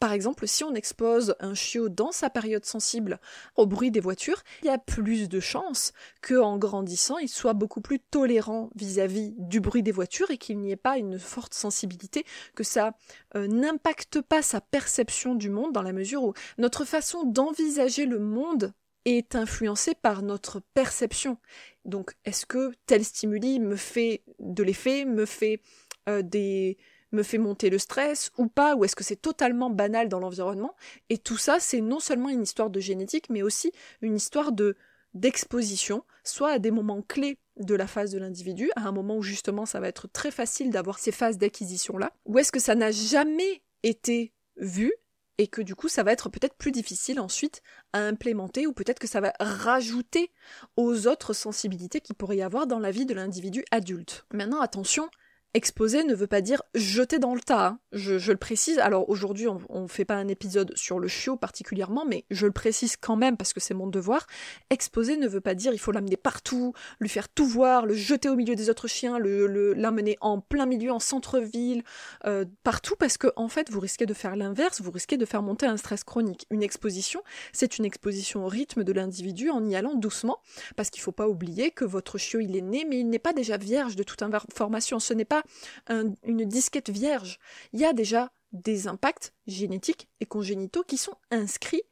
Par 0.00 0.12
exemple, 0.12 0.46
si 0.46 0.64
on 0.64 0.74
expose 0.74 1.34
un 1.40 1.54
chiot 1.54 1.88
dans 1.88 2.12
sa 2.12 2.30
période 2.30 2.64
sensible 2.64 3.20
au 3.56 3.66
bruit 3.66 3.90
des 3.90 4.00
voitures, 4.00 4.42
il 4.62 4.66
y 4.66 4.70
a 4.70 4.78
plus 4.78 5.28
de 5.28 5.40
chances 5.40 5.92
qu'en 6.20 6.58
grandissant, 6.58 7.18
il 7.18 7.28
soit 7.28 7.54
beaucoup 7.54 7.80
plus 7.80 8.00
tolérant 8.00 8.70
vis-à-vis 8.74 9.34
du 9.38 9.60
bruit 9.60 9.82
des 9.82 9.92
voitures 9.92 10.30
et 10.30 10.38
qu'il 10.38 10.58
n'y 10.58 10.72
ait 10.72 10.76
pas 10.76 10.98
une 10.98 11.18
forte 11.18 11.54
sensibilité, 11.54 12.24
que 12.54 12.64
ça 12.64 12.94
euh, 13.36 13.46
n'impacte 13.46 14.20
pas 14.20 14.42
sa 14.42 14.60
perception 14.60 15.34
du 15.34 15.50
monde 15.50 15.72
dans 15.72 15.82
la 15.82 15.92
mesure 15.92 16.24
où 16.24 16.34
notre 16.58 16.84
façon 16.84 17.24
d'envisager 17.24 18.06
le 18.06 18.18
monde 18.18 18.72
est 19.04 19.36
influencée 19.36 19.94
par 19.94 20.22
notre 20.22 20.60
perception. 20.74 21.38
Donc, 21.84 22.14
est-ce 22.24 22.46
que 22.46 22.72
tel 22.86 23.04
stimuli 23.04 23.60
me 23.60 23.76
fait 23.76 24.22
de 24.38 24.62
l'effet, 24.62 25.04
me 25.04 25.26
fait 25.26 25.60
euh, 26.08 26.22
des, 26.22 26.78
me 27.14 27.22
fait 27.22 27.38
monter 27.38 27.70
le 27.70 27.78
stress 27.78 28.30
ou 28.38 28.46
pas, 28.48 28.74
ou 28.76 28.84
est-ce 28.84 28.96
que 28.96 29.04
c'est 29.04 29.20
totalement 29.20 29.70
banal 29.70 30.08
dans 30.08 30.20
l'environnement 30.20 30.74
Et 31.08 31.18
tout 31.18 31.38
ça, 31.38 31.60
c'est 31.60 31.80
non 31.80 32.00
seulement 32.00 32.28
une 32.28 32.42
histoire 32.42 32.70
de 32.70 32.80
génétique, 32.80 33.30
mais 33.30 33.42
aussi 33.42 33.72
une 34.02 34.16
histoire 34.16 34.52
de 34.52 34.76
d'exposition, 35.14 36.02
soit 36.24 36.50
à 36.50 36.58
des 36.58 36.72
moments 36.72 37.00
clés 37.00 37.38
de 37.56 37.76
la 37.76 37.86
phase 37.86 38.10
de 38.10 38.18
l'individu, 38.18 38.70
à 38.74 38.88
un 38.88 38.90
moment 38.90 39.16
où 39.16 39.22
justement 39.22 39.64
ça 39.64 39.78
va 39.78 39.86
être 39.86 40.08
très 40.08 40.32
facile 40.32 40.70
d'avoir 40.70 40.98
ces 40.98 41.12
phases 41.12 41.38
d'acquisition-là, 41.38 42.12
ou 42.26 42.38
est-ce 42.40 42.50
que 42.50 42.58
ça 42.58 42.74
n'a 42.74 42.90
jamais 42.90 43.62
été 43.84 44.32
vu 44.56 44.92
et 45.38 45.46
que 45.46 45.62
du 45.62 45.74
coup 45.74 45.88
ça 45.88 46.02
va 46.02 46.12
être 46.12 46.28
peut-être 46.28 46.54
plus 46.54 46.72
difficile 46.72 47.20
ensuite 47.20 47.62
à 47.92 48.00
implémenter 48.00 48.66
ou 48.66 48.72
peut-être 48.72 48.98
que 48.98 49.08
ça 49.08 49.20
va 49.20 49.32
rajouter 49.40 50.30
aux 50.76 51.06
autres 51.06 51.32
sensibilités 51.32 52.00
qu'il 52.00 52.14
pourrait 52.14 52.36
y 52.36 52.42
avoir 52.42 52.66
dans 52.66 52.78
la 52.78 52.90
vie 52.90 53.06
de 53.06 53.14
l'individu 53.14 53.64
adulte. 53.70 54.26
Maintenant 54.32 54.60
attention, 54.60 55.10
Exposer 55.56 56.02
ne 56.02 56.14
veut 56.16 56.26
pas 56.26 56.40
dire 56.40 56.62
jeter 56.74 57.20
dans 57.20 57.32
le 57.32 57.40
tas. 57.40 57.66
Hein. 57.66 57.78
Je, 57.92 58.32
le 58.32 58.36
précise. 58.36 58.80
Alors 58.80 59.08
aujourd'hui, 59.08 59.46
on 59.46 59.82
ne 59.82 59.86
fait 59.86 60.04
pas 60.04 60.16
un 60.16 60.26
épisode 60.26 60.72
sur 60.76 60.98
le 60.98 61.06
chiot 61.06 61.36
particulièrement, 61.36 62.04
mais 62.04 62.24
je 62.30 62.46
le 62.46 62.52
précise 62.52 62.96
quand 62.96 63.14
même 63.14 63.36
parce 63.36 63.52
que 63.52 63.60
c'est 63.60 63.72
mon 63.72 63.86
devoir. 63.86 64.26
Exposer 64.70 65.16
ne 65.16 65.28
veut 65.28 65.40
pas 65.40 65.54
dire 65.54 65.72
il 65.72 65.78
faut 65.78 65.92
l'amener 65.92 66.16
partout, 66.16 66.72
lui 66.98 67.08
faire 67.08 67.28
tout 67.28 67.46
voir, 67.46 67.86
le 67.86 67.94
jeter 67.94 68.28
au 68.28 68.34
milieu 68.34 68.56
des 68.56 68.68
autres 68.68 68.88
chiens, 68.88 69.20
le 69.20 69.74
l'amener 69.74 70.16
en 70.20 70.40
plein 70.40 70.66
milieu, 70.66 70.90
en 70.90 70.98
centre-ville, 70.98 71.84
euh, 72.26 72.44
partout, 72.64 72.96
parce 72.98 73.16
que 73.16 73.28
en 73.36 73.48
fait, 73.48 73.70
vous 73.70 73.78
risquez 73.78 74.06
de 74.06 74.14
faire 74.14 74.34
l'inverse. 74.34 74.80
Vous 74.80 74.90
risquez 74.90 75.16
de 75.16 75.24
faire 75.24 75.42
monter 75.42 75.66
un 75.66 75.76
stress 75.76 76.02
chronique. 76.02 76.46
Une 76.50 76.64
exposition, 76.64 77.22
c'est 77.52 77.78
une 77.78 77.84
exposition 77.84 78.44
au 78.44 78.48
rythme 78.48 78.82
de 78.82 78.92
l'individu 78.92 79.50
en 79.50 79.64
y 79.64 79.76
allant 79.76 79.94
doucement, 79.94 80.38
parce 80.74 80.90
qu'il 80.90 81.00
ne 81.00 81.04
faut 81.04 81.12
pas 81.12 81.28
oublier 81.28 81.70
que 81.70 81.84
votre 81.84 82.18
chiot 82.18 82.40
il 82.40 82.56
est 82.56 82.60
né, 82.60 82.84
mais 82.88 82.98
il 82.98 83.08
n'est 83.08 83.20
pas 83.20 83.32
déjà 83.32 83.56
vierge 83.56 83.94
de 83.94 84.02
toute 84.02 84.22
information. 84.22 84.98
Ce 84.98 85.14
n'est 85.14 85.24
pas 85.24 85.43
une 85.88 86.44
disquette 86.44 86.90
vierge. 86.90 87.38
Il 87.72 87.80
y 87.80 87.84
a 87.84 87.92
déjà 87.92 88.30
des 88.52 88.86
impacts 88.86 89.34
génétiques 89.46 90.08
et 90.20 90.26
congénitaux 90.26 90.84
qui 90.84 90.96
sont 90.96 91.16
inscrits 91.30 91.82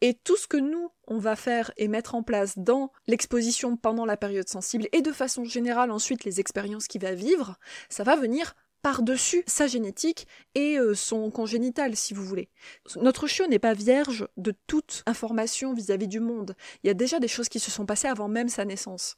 et 0.00 0.14
tout 0.14 0.36
ce 0.36 0.46
que 0.46 0.56
nous, 0.56 0.90
on 1.06 1.18
va 1.18 1.36
faire 1.36 1.72
et 1.76 1.88
mettre 1.88 2.14
en 2.14 2.22
place 2.22 2.58
dans 2.58 2.92
l'exposition 3.06 3.76
pendant 3.76 4.04
la 4.04 4.16
période 4.16 4.48
sensible 4.48 4.88
et 4.92 5.02
de 5.02 5.12
façon 5.12 5.44
générale 5.44 5.90
ensuite 5.90 6.24
les 6.24 6.40
expériences 6.40 6.88
qu'il 6.88 7.02
va 7.02 7.14
vivre, 7.14 7.56
ça 7.88 8.04
va 8.04 8.16
venir 8.16 8.54
par-dessus 8.82 9.42
sa 9.46 9.66
génétique 9.66 10.28
et 10.54 10.78
euh, 10.78 10.94
son 10.94 11.30
congénital, 11.30 11.96
si 11.96 12.14
vous 12.14 12.24
voulez. 12.24 12.48
Notre 13.00 13.26
chiot 13.26 13.48
n'est 13.48 13.58
pas 13.58 13.74
vierge 13.74 14.28
de 14.36 14.54
toute 14.68 15.02
information 15.06 15.74
vis 15.74 15.90
à 15.90 15.96
-vis 15.96 16.06
du 16.06 16.20
monde. 16.20 16.54
Il 16.82 16.86
y 16.86 16.90
a 16.90 16.94
déjà 16.94 17.18
des 17.18 17.28
choses 17.28 17.48
qui 17.48 17.58
se 17.58 17.70
sont 17.70 17.84
passées 17.84 18.06
avant 18.06 18.28
même 18.28 18.48
sa 18.48 18.64
naissance. 18.64 19.16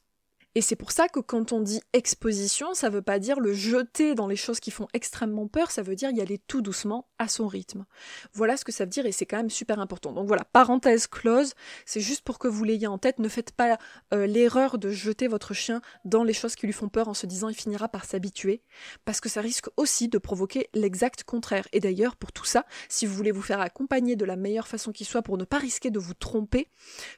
Et 0.55 0.61
c'est 0.61 0.75
pour 0.75 0.91
ça 0.91 1.07
que 1.07 1.19
quand 1.19 1.51
on 1.51 1.61
dit 1.61 1.79
exposition, 1.93 2.73
ça 2.73 2.89
veut 2.89 3.03
pas 3.03 3.19
dire 3.19 3.39
le 3.39 3.53
jeter 3.53 4.15
dans 4.15 4.27
les 4.27 4.35
choses 4.35 4.59
qui 4.59 4.71
font 4.71 4.87
extrêmement 4.93 5.47
peur, 5.47 5.69
ça 5.69 5.83
veut 5.83 5.95
dire 5.95 6.09
y 6.09 6.21
aller 6.21 6.39
tout 6.39 6.61
doucement 6.61 7.07
à 7.19 7.27
son 7.27 7.47
rythme. 7.47 7.85
Voilà 8.33 8.57
ce 8.57 8.65
que 8.65 8.71
ça 8.71 8.85
veut 8.85 8.89
dire 8.89 9.05
et 9.05 9.11
c'est 9.11 9.27
quand 9.27 9.37
même 9.37 9.51
super 9.51 9.79
important. 9.79 10.11
Donc 10.11 10.27
voilà, 10.27 10.43
parenthèse 10.45 11.05
close, 11.05 11.53
c'est 11.85 12.01
juste 12.01 12.23
pour 12.23 12.39
que 12.39 12.47
vous 12.47 12.63
l'ayez 12.63 12.87
en 12.87 12.97
tête, 12.97 13.19
ne 13.19 13.29
faites 13.29 13.51
pas 13.51 13.77
euh, 14.11 14.25
l'erreur 14.25 14.79
de 14.79 14.89
jeter 14.89 15.27
votre 15.27 15.53
chien 15.53 15.81
dans 16.03 16.23
les 16.23 16.33
choses 16.33 16.55
qui 16.55 16.65
lui 16.65 16.73
font 16.73 16.89
peur 16.89 17.09
en 17.09 17.13
se 17.13 17.27
disant 17.27 17.49
il 17.49 17.55
finira 17.55 17.87
par 17.87 18.05
s'habituer, 18.05 18.63
parce 19.05 19.21
que 19.21 19.29
ça 19.29 19.41
risque 19.41 19.67
aussi 19.77 20.07
de 20.07 20.17
provoquer 20.17 20.69
l'exact 20.73 21.23
contraire. 21.23 21.67
Et 21.73 21.79
d'ailleurs, 21.79 22.15
pour 22.15 22.31
tout 22.31 22.45
ça, 22.45 22.65
si 22.89 23.05
vous 23.05 23.13
voulez 23.13 23.31
vous 23.31 23.43
faire 23.43 23.61
accompagner 23.61 24.15
de 24.15 24.25
la 24.25 24.35
meilleure 24.35 24.67
façon 24.67 24.91
qui 24.91 25.05
soit 25.05 25.21
pour 25.21 25.37
ne 25.37 25.45
pas 25.45 25.59
risquer 25.59 25.91
de 25.91 25.99
vous 25.99 26.15
tromper, 26.15 26.69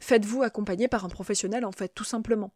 faites-vous 0.01 0.43
accompagner 0.43 0.89
par 0.89 1.05
un 1.05 1.09
professionnel 1.09 1.63
en 1.63 1.71
fait, 1.71 1.93
tout 1.95 2.03
simplement. 2.03 2.53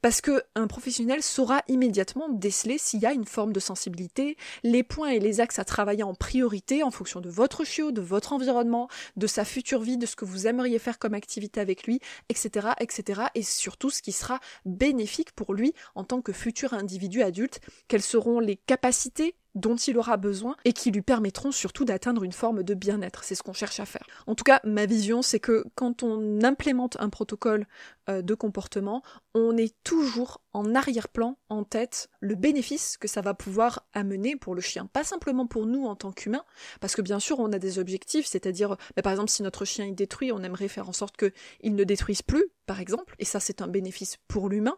Parce 0.00 0.20
que 0.20 0.42
un 0.54 0.66
professionnel 0.66 1.22
saura 1.22 1.62
immédiatement 1.68 2.28
déceler 2.28 2.78
s'il 2.78 3.00
y 3.00 3.06
a 3.06 3.12
une 3.12 3.24
forme 3.24 3.52
de 3.52 3.60
sensibilité, 3.60 4.36
les 4.62 4.82
points 4.82 5.10
et 5.10 5.20
les 5.20 5.40
axes 5.40 5.58
à 5.58 5.64
travailler 5.64 6.02
en 6.02 6.14
priorité 6.14 6.82
en 6.82 6.90
fonction 6.90 7.20
de 7.20 7.30
votre 7.30 7.64
chiot, 7.64 7.92
de 7.92 8.00
votre 8.00 8.32
environnement, 8.32 8.88
de 9.16 9.26
sa 9.26 9.44
future 9.44 9.80
vie, 9.80 9.96
de 9.96 10.06
ce 10.06 10.16
que 10.16 10.24
vous 10.24 10.46
aimeriez 10.46 10.78
faire 10.78 10.98
comme 10.98 11.14
activité 11.14 11.60
avec 11.60 11.84
lui, 11.84 12.00
etc., 12.28 12.68
etc., 12.80 13.22
et 13.34 13.42
surtout 13.42 13.90
ce 13.90 14.02
qui 14.02 14.12
sera 14.12 14.40
bénéfique 14.64 15.32
pour 15.32 15.54
lui 15.54 15.74
en 15.94 16.04
tant 16.04 16.22
que 16.22 16.32
futur 16.32 16.74
individu 16.74 17.22
adulte, 17.22 17.60
quelles 17.88 18.02
seront 18.02 18.40
les 18.40 18.56
capacités, 18.56 19.34
dont 19.54 19.76
il 19.76 19.98
aura 19.98 20.16
besoin 20.16 20.56
et 20.64 20.72
qui 20.72 20.90
lui 20.90 21.02
permettront 21.02 21.52
surtout 21.52 21.84
d'atteindre 21.84 22.24
une 22.24 22.32
forme 22.32 22.62
de 22.62 22.74
bien-être. 22.74 23.24
C'est 23.24 23.34
ce 23.34 23.42
qu'on 23.42 23.52
cherche 23.52 23.80
à 23.80 23.84
faire. 23.84 24.06
En 24.26 24.34
tout 24.34 24.44
cas, 24.44 24.60
ma 24.64 24.86
vision, 24.86 25.22
c'est 25.22 25.40
que 25.40 25.64
quand 25.74 26.02
on 26.02 26.42
implémente 26.42 26.96
un 27.00 27.10
protocole 27.10 27.66
euh, 28.08 28.22
de 28.22 28.34
comportement, 28.34 29.02
on 29.34 29.56
est 29.56 29.74
toujours 29.82 30.42
en 30.52 30.74
arrière-plan, 30.74 31.38
en 31.48 31.64
tête, 31.64 32.10
le 32.20 32.34
bénéfice 32.34 32.96
que 32.98 33.08
ça 33.08 33.22
va 33.22 33.34
pouvoir 33.34 33.86
amener 33.94 34.36
pour 34.36 34.54
le 34.54 34.60
chien. 34.60 34.86
Pas 34.86 35.04
simplement 35.04 35.46
pour 35.46 35.66
nous 35.66 35.86
en 35.86 35.96
tant 35.96 36.12
qu'humains, 36.12 36.44
parce 36.80 36.94
que 36.94 37.02
bien 37.02 37.18
sûr 37.18 37.38
on 37.38 37.52
a 37.52 37.58
des 37.58 37.78
objectifs, 37.78 38.26
c'est-à-dire, 38.26 38.76
bah, 38.96 39.02
par 39.02 39.12
exemple, 39.12 39.30
si 39.30 39.42
notre 39.42 39.64
chien 39.64 39.86
est 39.86 39.92
détruit, 39.92 40.32
on 40.32 40.42
aimerait 40.42 40.68
faire 40.68 40.88
en 40.88 40.92
sorte 40.92 41.16
qu'il 41.16 41.74
ne 41.74 41.84
détruise 41.84 42.22
plus, 42.22 42.44
par 42.66 42.80
exemple, 42.80 43.14
et 43.18 43.24
ça 43.24 43.40
c'est 43.40 43.62
un 43.62 43.68
bénéfice 43.68 44.18
pour 44.28 44.48
l'humain, 44.48 44.76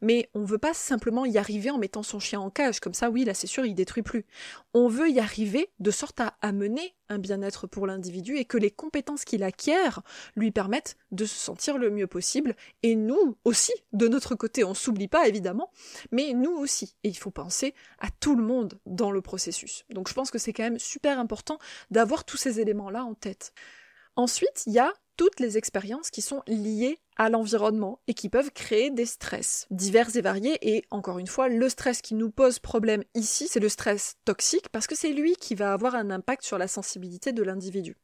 mais 0.00 0.30
on 0.34 0.44
veut 0.44 0.58
pas 0.58 0.74
simplement 0.74 1.24
y 1.24 1.38
arriver 1.38 1.70
en 1.70 1.78
mettant 1.78 2.02
son 2.02 2.20
chien 2.20 2.40
en 2.40 2.50
cage, 2.50 2.80
comme 2.80 2.94
ça 2.94 3.10
oui, 3.10 3.24
là 3.24 3.34
c'est 3.34 3.46
sûr, 3.46 3.66
il 3.66 3.74
détruit 3.74 4.02
plus. 4.02 4.26
On 4.74 4.88
veut 4.88 5.10
y 5.10 5.20
arriver 5.20 5.70
de 5.80 5.90
sorte 5.90 6.20
à 6.20 6.36
amener 6.40 6.95
un 7.08 7.18
bien-être 7.18 7.66
pour 7.66 7.86
l'individu 7.86 8.36
et 8.36 8.44
que 8.44 8.58
les 8.58 8.70
compétences 8.70 9.24
qu'il 9.24 9.42
acquiert 9.42 10.02
lui 10.34 10.50
permettent 10.50 10.96
de 11.10 11.24
se 11.24 11.34
sentir 11.34 11.78
le 11.78 11.90
mieux 11.90 12.06
possible 12.06 12.54
et 12.82 12.94
nous 12.94 13.36
aussi 13.44 13.72
de 13.92 14.08
notre 14.08 14.34
côté 14.34 14.64
on 14.64 14.74
s'oublie 14.74 15.08
pas 15.08 15.28
évidemment 15.28 15.70
mais 16.10 16.32
nous 16.32 16.52
aussi. 16.52 16.96
Et 17.04 17.08
il 17.08 17.16
faut 17.16 17.30
penser 17.30 17.74
à 17.98 18.08
tout 18.20 18.36
le 18.36 18.42
monde 18.42 18.78
dans 18.86 19.10
le 19.10 19.22
processus. 19.22 19.84
Donc 19.90 20.08
je 20.08 20.14
pense 20.14 20.30
que 20.30 20.38
c'est 20.38 20.52
quand 20.52 20.64
même 20.64 20.78
super 20.78 21.18
important 21.18 21.58
d'avoir 21.90 22.24
tous 22.24 22.36
ces 22.36 22.60
éléments 22.60 22.90
là 22.90 23.04
en 23.04 23.14
tête. 23.14 23.52
Ensuite 24.16 24.64
il 24.66 24.72
y 24.72 24.78
a 24.78 24.92
toutes 25.16 25.40
les 25.40 25.58
expériences 25.58 26.10
qui 26.10 26.22
sont 26.22 26.42
liées 26.46 26.98
à 27.16 27.28
l'environnement 27.28 28.00
et 28.06 28.14
qui 28.14 28.28
peuvent 28.28 28.50
créer 28.50 28.90
des 28.90 29.06
stress 29.06 29.66
divers 29.70 30.14
et 30.16 30.20
variés. 30.20 30.58
Et 30.62 30.84
encore 30.90 31.18
une 31.18 31.26
fois, 31.26 31.48
le 31.48 31.68
stress 31.68 32.02
qui 32.02 32.14
nous 32.14 32.30
pose 32.30 32.58
problème 32.58 33.04
ici, 33.14 33.48
c'est 33.48 33.60
le 33.60 33.68
stress 33.68 34.16
toxique 34.24 34.68
parce 34.70 34.86
que 34.86 34.96
c'est 34.96 35.12
lui 35.12 35.34
qui 35.36 35.54
va 35.54 35.72
avoir 35.72 35.94
un 35.94 36.10
impact 36.10 36.44
sur 36.44 36.58
la 36.58 36.68
sensibilité 36.68 37.32
de 37.32 37.42
l'individu. 37.42 37.96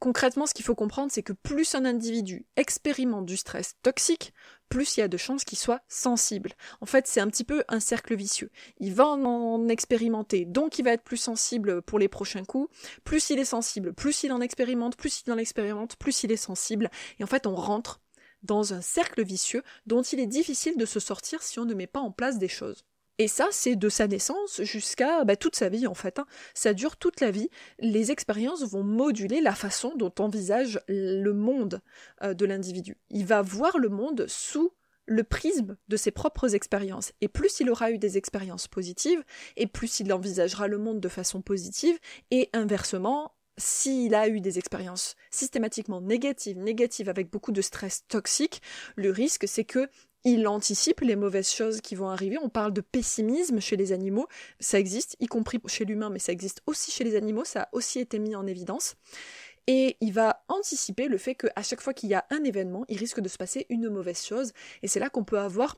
Concrètement, 0.00 0.46
ce 0.46 0.54
qu'il 0.54 0.64
faut 0.64 0.76
comprendre, 0.76 1.10
c'est 1.10 1.24
que 1.24 1.32
plus 1.32 1.74
un 1.74 1.84
individu 1.84 2.46
expérimente 2.56 3.26
du 3.26 3.36
stress 3.36 3.74
toxique, 3.82 4.32
plus 4.68 4.96
il 4.96 5.00
y 5.00 5.02
a 5.02 5.08
de 5.08 5.16
chances 5.16 5.44
qu'il 5.44 5.58
soit 5.58 5.80
sensible. 5.88 6.52
En 6.80 6.86
fait, 6.86 7.08
c'est 7.08 7.20
un 7.20 7.26
petit 7.26 7.42
peu 7.42 7.64
un 7.68 7.80
cercle 7.80 8.14
vicieux. 8.14 8.52
Il 8.78 8.94
va 8.94 9.06
en 9.06 9.68
expérimenter, 9.68 10.44
donc 10.44 10.78
il 10.78 10.84
va 10.84 10.92
être 10.92 11.02
plus 11.02 11.16
sensible 11.16 11.82
pour 11.82 11.98
les 11.98 12.06
prochains 12.06 12.44
coups. 12.44 12.72
Plus 13.02 13.30
il 13.30 13.40
est 13.40 13.44
sensible, 13.44 13.92
plus 13.92 14.22
il 14.22 14.32
en 14.32 14.40
expérimente, 14.40 14.96
plus 14.96 15.22
il 15.26 15.32
en 15.32 15.38
expérimente, 15.38 15.96
plus 15.96 16.22
il 16.22 16.30
est 16.30 16.36
sensible. 16.36 16.90
Et 17.18 17.24
en 17.24 17.28
fait, 17.28 17.48
on 17.48 17.56
rentre 17.56 18.00
dans 18.44 18.74
un 18.74 18.80
cercle 18.80 19.24
vicieux 19.24 19.64
dont 19.86 20.02
il 20.02 20.20
est 20.20 20.26
difficile 20.26 20.76
de 20.76 20.86
se 20.86 21.00
sortir 21.00 21.42
si 21.42 21.58
on 21.58 21.64
ne 21.64 21.74
met 21.74 21.88
pas 21.88 22.00
en 22.00 22.12
place 22.12 22.38
des 22.38 22.46
choses. 22.46 22.84
Et 23.18 23.28
ça, 23.28 23.48
c'est 23.50 23.76
de 23.76 23.88
sa 23.88 24.06
naissance 24.06 24.62
jusqu'à 24.62 25.24
bah, 25.24 25.36
toute 25.36 25.56
sa 25.56 25.68
vie 25.68 25.86
en 25.86 25.94
fait. 25.94 26.18
Hein. 26.18 26.26
Ça 26.54 26.72
dure 26.72 26.96
toute 26.96 27.20
la 27.20 27.30
vie. 27.30 27.50
Les 27.80 28.12
expériences 28.12 28.62
vont 28.62 28.84
moduler 28.84 29.40
la 29.40 29.54
façon 29.54 29.94
dont 29.96 30.12
envisage 30.18 30.80
le 30.88 31.32
monde 31.32 31.80
euh, 32.22 32.34
de 32.34 32.46
l'individu. 32.46 32.96
Il 33.10 33.26
va 33.26 33.42
voir 33.42 33.78
le 33.78 33.88
monde 33.88 34.26
sous 34.28 34.72
le 35.06 35.24
prisme 35.24 35.76
de 35.88 35.96
ses 35.96 36.10
propres 36.10 36.54
expériences. 36.54 37.12
Et 37.20 37.28
plus 37.28 37.60
il 37.60 37.70
aura 37.70 37.90
eu 37.90 37.98
des 37.98 38.18
expériences 38.18 38.68
positives, 38.68 39.24
et 39.56 39.66
plus 39.66 40.00
il 40.00 40.12
envisagera 40.12 40.68
le 40.68 40.78
monde 40.78 41.00
de 41.00 41.08
façon 41.08 41.40
positive, 41.40 41.98
et 42.30 42.50
inversement, 42.52 43.32
s'il 43.56 44.14
a 44.14 44.28
eu 44.28 44.40
des 44.40 44.58
expériences 44.58 45.16
systématiquement 45.30 46.00
négatives, 46.00 46.58
négatives 46.58 47.08
avec 47.08 47.30
beaucoup 47.30 47.52
de 47.52 47.62
stress 47.62 48.04
toxique, 48.06 48.62
le 48.96 49.10
risque 49.10 49.48
c'est 49.48 49.64
que 49.64 49.88
il 50.24 50.46
anticipe 50.48 51.00
les 51.00 51.16
mauvaises 51.16 51.50
choses 51.50 51.80
qui 51.80 51.94
vont 51.94 52.08
arriver. 52.08 52.38
On 52.42 52.48
parle 52.48 52.72
de 52.72 52.80
pessimisme 52.80 53.60
chez 53.60 53.76
les 53.76 53.92
animaux, 53.92 54.26
ça 54.60 54.78
existe, 54.78 55.16
y 55.20 55.26
compris 55.26 55.60
chez 55.66 55.84
l'humain, 55.84 56.10
mais 56.10 56.18
ça 56.18 56.32
existe 56.32 56.60
aussi 56.66 56.90
chez 56.90 57.04
les 57.04 57.16
animaux, 57.16 57.44
ça 57.44 57.62
a 57.62 57.68
aussi 57.72 58.00
été 58.00 58.18
mis 58.18 58.34
en 58.34 58.46
évidence. 58.46 58.96
Et 59.66 59.96
il 60.00 60.12
va 60.12 60.44
anticiper 60.48 61.08
le 61.08 61.18
fait 61.18 61.34
qu'à 61.34 61.62
chaque 61.62 61.82
fois 61.82 61.92
qu'il 61.92 62.08
y 62.08 62.14
a 62.14 62.24
un 62.30 62.42
événement, 62.42 62.84
il 62.88 62.96
risque 62.96 63.20
de 63.20 63.28
se 63.28 63.36
passer 63.36 63.66
une 63.68 63.90
mauvaise 63.90 64.24
chose. 64.24 64.52
Et 64.82 64.88
c'est 64.88 64.98
là 64.98 65.10
qu'on 65.10 65.24
peut 65.24 65.38
avoir 65.38 65.76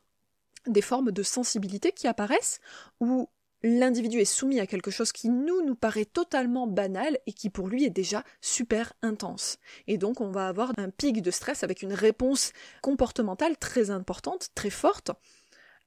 des 0.67 0.83
formes 0.83 1.11
de 1.11 1.23
sensibilité 1.23 1.91
qui 1.91 2.07
apparaissent, 2.07 2.61
où 3.01 3.29
l'individu 3.63 4.21
est 4.21 4.25
soumis 4.25 4.61
à 4.61 4.67
quelque 4.67 4.91
chose 4.91 5.13
qui 5.13 5.29
nous 5.29 5.65
nous 5.65 5.75
paraît 5.75 6.05
totalement 6.05 6.67
banal 6.67 7.19
et 7.27 7.33
qui 7.33 7.51
pour 7.51 7.69
lui 7.69 7.85
est 7.85 7.91
déjà 7.91 8.25
super 8.41 8.93
intense. 9.03 9.59
Et 9.87 9.99
donc 9.99 10.21
on 10.21 10.31
va 10.31 10.49
avoir 10.49 10.73
un 10.77 10.91
pic 10.91 11.23
de 11.23 11.31
stress 11.31 11.63
avec 11.63 11.83
une 11.83 11.93
réponse 11.93 12.53
comportementale 12.83 13.57
très 13.59 13.91
importante, 13.91 14.49
très 14.55 14.71
forte, 14.71 15.11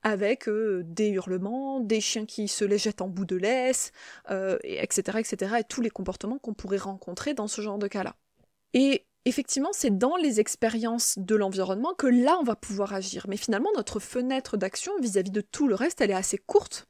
avec 0.03 0.47
euh, 0.49 0.83
des 0.85 1.09
hurlements, 1.09 1.79
des 1.79 2.01
chiens 2.01 2.25
qui 2.25 2.47
se 2.47 2.65
les 2.65 2.77
jettent 2.77 3.01
en 3.01 3.07
bout 3.07 3.25
de 3.25 3.37
laisse, 3.37 3.91
euh, 4.29 4.57
etc., 4.63 5.19
etc., 5.19 5.55
et 5.59 5.63
tous 5.63 5.81
les 5.81 5.89
comportements 5.89 6.37
qu'on 6.37 6.53
pourrait 6.53 6.77
rencontrer 6.77 7.33
dans 7.33 7.47
ce 7.47 7.61
genre 7.61 7.79
de 7.79 7.87
cas-là. 7.87 8.15
Et 8.73 9.05
effectivement, 9.25 9.71
c'est 9.71 9.97
dans 9.97 10.17
les 10.17 10.39
expériences 10.39 11.17
de 11.17 11.35
l'environnement 11.35 11.93
que 11.93 12.07
là, 12.07 12.37
on 12.39 12.43
va 12.43 12.55
pouvoir 12.55 12.93
agir. 12.93 13.25
Mais 13.29 13.37
finalement, 13.37 13.69
notre 13.75 13.99
fenêtre 13.99 14.57
d'action 14.57 14.91
vis-à-vis 14.99 15.31
de 15.31 15.41
tout 15.41 15.67
le 15.67 15.75
reste, 15.75 16.01
elle 16.01 16.11
est 16.11 16.15
assez 16.15 16.37
courte 16.37 16.85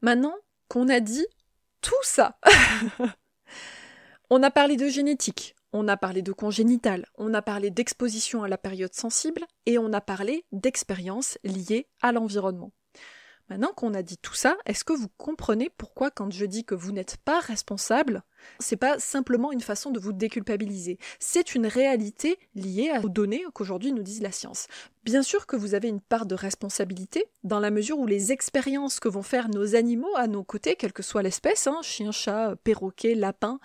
Maintenant 0.00 0.34
qu'on 0.68 0.88
a 0.88 1.00
dit 1.00 1.26
tout 1.80 1.94
ça, 2.02 2.38
on 4.30 4.42
a 4.44 4.50
parlé 4.50 4.76
de 4.76 4.88
génétique, 4.88 5.56
on 5.72 5.88
a 5.88 5.96
parlé 5.96 6.22
de 6.22 6.32
congénital, 6.32 7.06
on 7.16 7.34
a 7.34 7.42
parlé 7.42 7.70
d'exposition 7.70 8.44
à 8.44 8.48
la 8.48 8.58
période 8.58 8.94
sensible 8.94 9.44
et 9.66 9.76
on 9.76 9.92
a 9.92 10.00
parlé 10.00 10.44
d'expériences 10.52 11.38
liées 11.42 11.88
à 12.00 12.12
l'environnement. 12.12 12.72
Maintenant 13.48 13.72
qu'on 13.72 13.94
a 13.94 14.02
dit 14.02 14.18
tout 14.18 14.34
ça, 14.34 14.56
est-ce 14.66 14.84
que 14.84 14.92
vous 14.92 15.08
comprenez 15.16 15.68
pourquoi 15.76 16.12
quand 16.12 16.30
je 16.30 16.44
dis 16.44 16.64
que 16.64 16.76
vous 16.76 16.92
n'êtes 16.92 17.16
pas 17.16 17.40
responsable, 17.40 18.22
c'est 18.58 18.76
pas 18.76 18.98
simplement 18.98 19.52
une 19.52 19.60
façon 19.60 19.90
de 19.90 20.00
vous 20.00 20.12
déculpabiliser, 20.12 20.98
c'est 21.18 21.54
une 21.54 21.66
réalité 21.66 22.38
liée 22.54 22.92
aux 23.02 23.08
données 23.08 23.44
qu'aujourd'hui 23.54 23.92
nous 23.92 24.02
disent 24.02 24.22
la 24.22 24.32
science. 24.32 24.66
Bien 25.04 25.22
sûr 25.22 25.46
que 25.46 25.56
vous 25.56 25.74
avez 25.74 25.88
une 25.88 26.02
part 26.02 26.26
de 26.26 26.34
responsabilité, 26.34 27.24
dans 27.42 27.60
la 27.60 27.70
mesure 27.70 27.98
où 27.98 28.06
les 28.06 28.30
expériences 28.30 29.00
que 29.00 29.08
vont 29.08 29.22
faire 29.22 29.48
nos 29.48 29.74
animaux 29.74 30.14
à 30.16 30.26
nos 30.26 30.44
côtés, 30.44 30.76
quelle 30.76 30.92
que 30.92 31.02
soit 31.02 31.22
l'espèce, 31.22 31.66
hein, 31.66 31.78
chien, 31.82 32.12
chat, 32.12 32.56
perroquet, 32.62 33.14
lapin, 33.14 33.58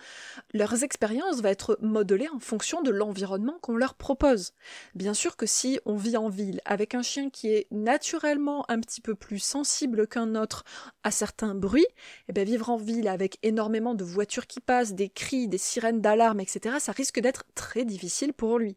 leurs 0.54 0.86
expériences 0.86 1.42
vont 1.42 1.50
être 1.50 1.78
modelées 1.82 2.30
en 2.30 2.40
fonction 2.40 2.82
de 2.82 2.92
l'environnement 2.92 3.58
qu'on 3.62 3.76
leur 3.76 3.96
propose. 3.96 4.54
Bien 4.96 5.14
sûr 5.14 5.36
que 5.36 5.46
si 5.46 5.82
on 5.86 5.98
vit 5.98 6.16
en 6.16 6.30
ville 6.30 6.62
avec 6.64 6.96
un 6.96 7.02
chien 7.02 7.30
qui 7.30 7.50
est 7.50 7.68
naturellement 7.72 8.64
un 8.70 8.80
petit 8.80 9.02
peu 9.02 9.14
plus 9.14 9.40
sensible 9.40 10.08
qu'un 10.08 10.36
autre 10.36 10.64
à 11.04 11.12
certains 11.12 11.56
bruits, 11.56 11.86
eh 12.30 12.32
bien 12.32 12.46
vivre 12.46 12.70
en 12.70 12.78
ville 12.78 13.10
avec 13.10 13.38
énormément 13.44 13.96
de 13.96 14.06
voitures 14.06 14.48
qui 14.48 14.62
passent, 14.64 14.94
des 14.94 15.10
cris, 15.10 15.48
des 15.48 15.58
sirènes 15.58 16.02
d'alarme, 16.02 16.40
etc., 16.40 16.78
ça 16.80 16.92
risque 16.92 17.20
d'être 17.20 17.46
très 17.56 17.86
difficile 17.86 18.34
pour 18.34 18.58
lui. 18.58 18.76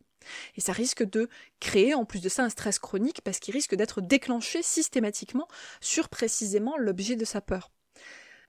Et 0.56 0.60
ça 0.60 0.72
risque 0.72 1.04
de 1.04 1.28
créer 1.60 1.94
en 1.94 2.04
plus 2.04 2.20
de 2.20 2.28
ça 2.28 2.42
un 2.42 2.48
stress 2.48 2.78
chronique 2.78 3.20
parce 3.22 3.38
qu'il 3.38 3.54
risque 3.54 3.74
d'être 3.74 4.00
déclenché 4.00 4.62
systématiquement 4.62 5.48
sur 5.80 6.08
précisément 6.08 6.76
l'objet 6.76 7.16
de 7.16 7.24
sa 7.24 7.40
peur. 7.40 7.70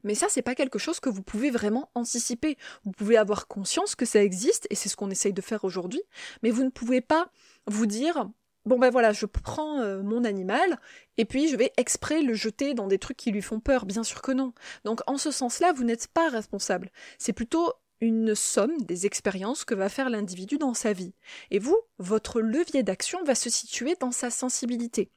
Mais 0.04 0.16
ça, 0.16 0.28
c'est 0.30 0.42
pas 0.42 0.56
quelque 0.56 0.80
chose 0.80 1.00
que 1.00 1.10
vous 1.10 1.24
pouvez 1.24 1.50
vraiment 1.50 1.90
anticiper. 1.96 2.58
Vous 2.84 2.92
pouvez 2.92 3.18
avoir 3.18 3.48
conscience 3.48 3.96
que 3.96 4.06
ça 4.06 4.24
existe, 4.24 4.68
et 4.70 4.76
c'est 4.76 4.90
ce 4.90 4.96
qu'on 4.96 5.10
essaye 5.10 5.34
de 5.34 5.42
faire 5.42 5.64
aujourd'hui, 5.64 6.02
mais 6.44 6.52
vous 6.52 6.64
ne 6.64 6.70
pouvez 6.70 7.02
pas 7.02 7.32
vous 7.66 7.86
dire 7.88 8.30
bon 8.68 8.80
ben 8.80 8.90
voilà, 8.90 9.14
je 9.14 9.26
prends 9.26 9.80
euh, 9.80 10.02
mon 10.02 10.24
animal 10.24 10.80
et 11.18 11.26
puis 11.26 11.48
je 11.48 11.56
vais 11.56 11.72
exprès 11.78 12.22
le 12.22 12.34
jeter 12.34 12.74
dans 12.74 12.88
des 12.88 13.00
trucs 13.00 13.18
qui 13.18 13.32
lui 13.32 13.42
font 13.42 13.60
peur. 13.60 13.86
Bien 13.86 14.04
sûr 14.04 14.22
que 14.22 14.32
non. 14.32 14.54
Donc 14.84 15.02
en 15.08 15.18
ce 15.18 15.32
sens-là, 15.32 15.74
vous 15.74 15.84
n'êtes 15.84 16.08
pas 16.08 16.30
responsable. 16.30 16.92
C'est 17.18 17.34
plutôt 17.34 17.74
une 18.00 18.36
somme 18.36 18.78
des 18.82 19.06
expériences 19.06 19.66
que 19.66 19.74
va 19.74 19.90
faire 19.90 20.10
l'individu 20.10 20.58
dans 20.58 20.74
sa 20.74 20.94
vie. 20.94 21.14
Et 21.50 21.60
vous, 21.60 21.78
votre 21.98 22.42
levier 22.42 22.84
d'action 22.84 23.24
va 23.24 23.34
se 23.34 23.50
situer 23.50 23.96
dans 24.00 24.12
sa 24.12 24.30
sensibilité. 24.30 25.10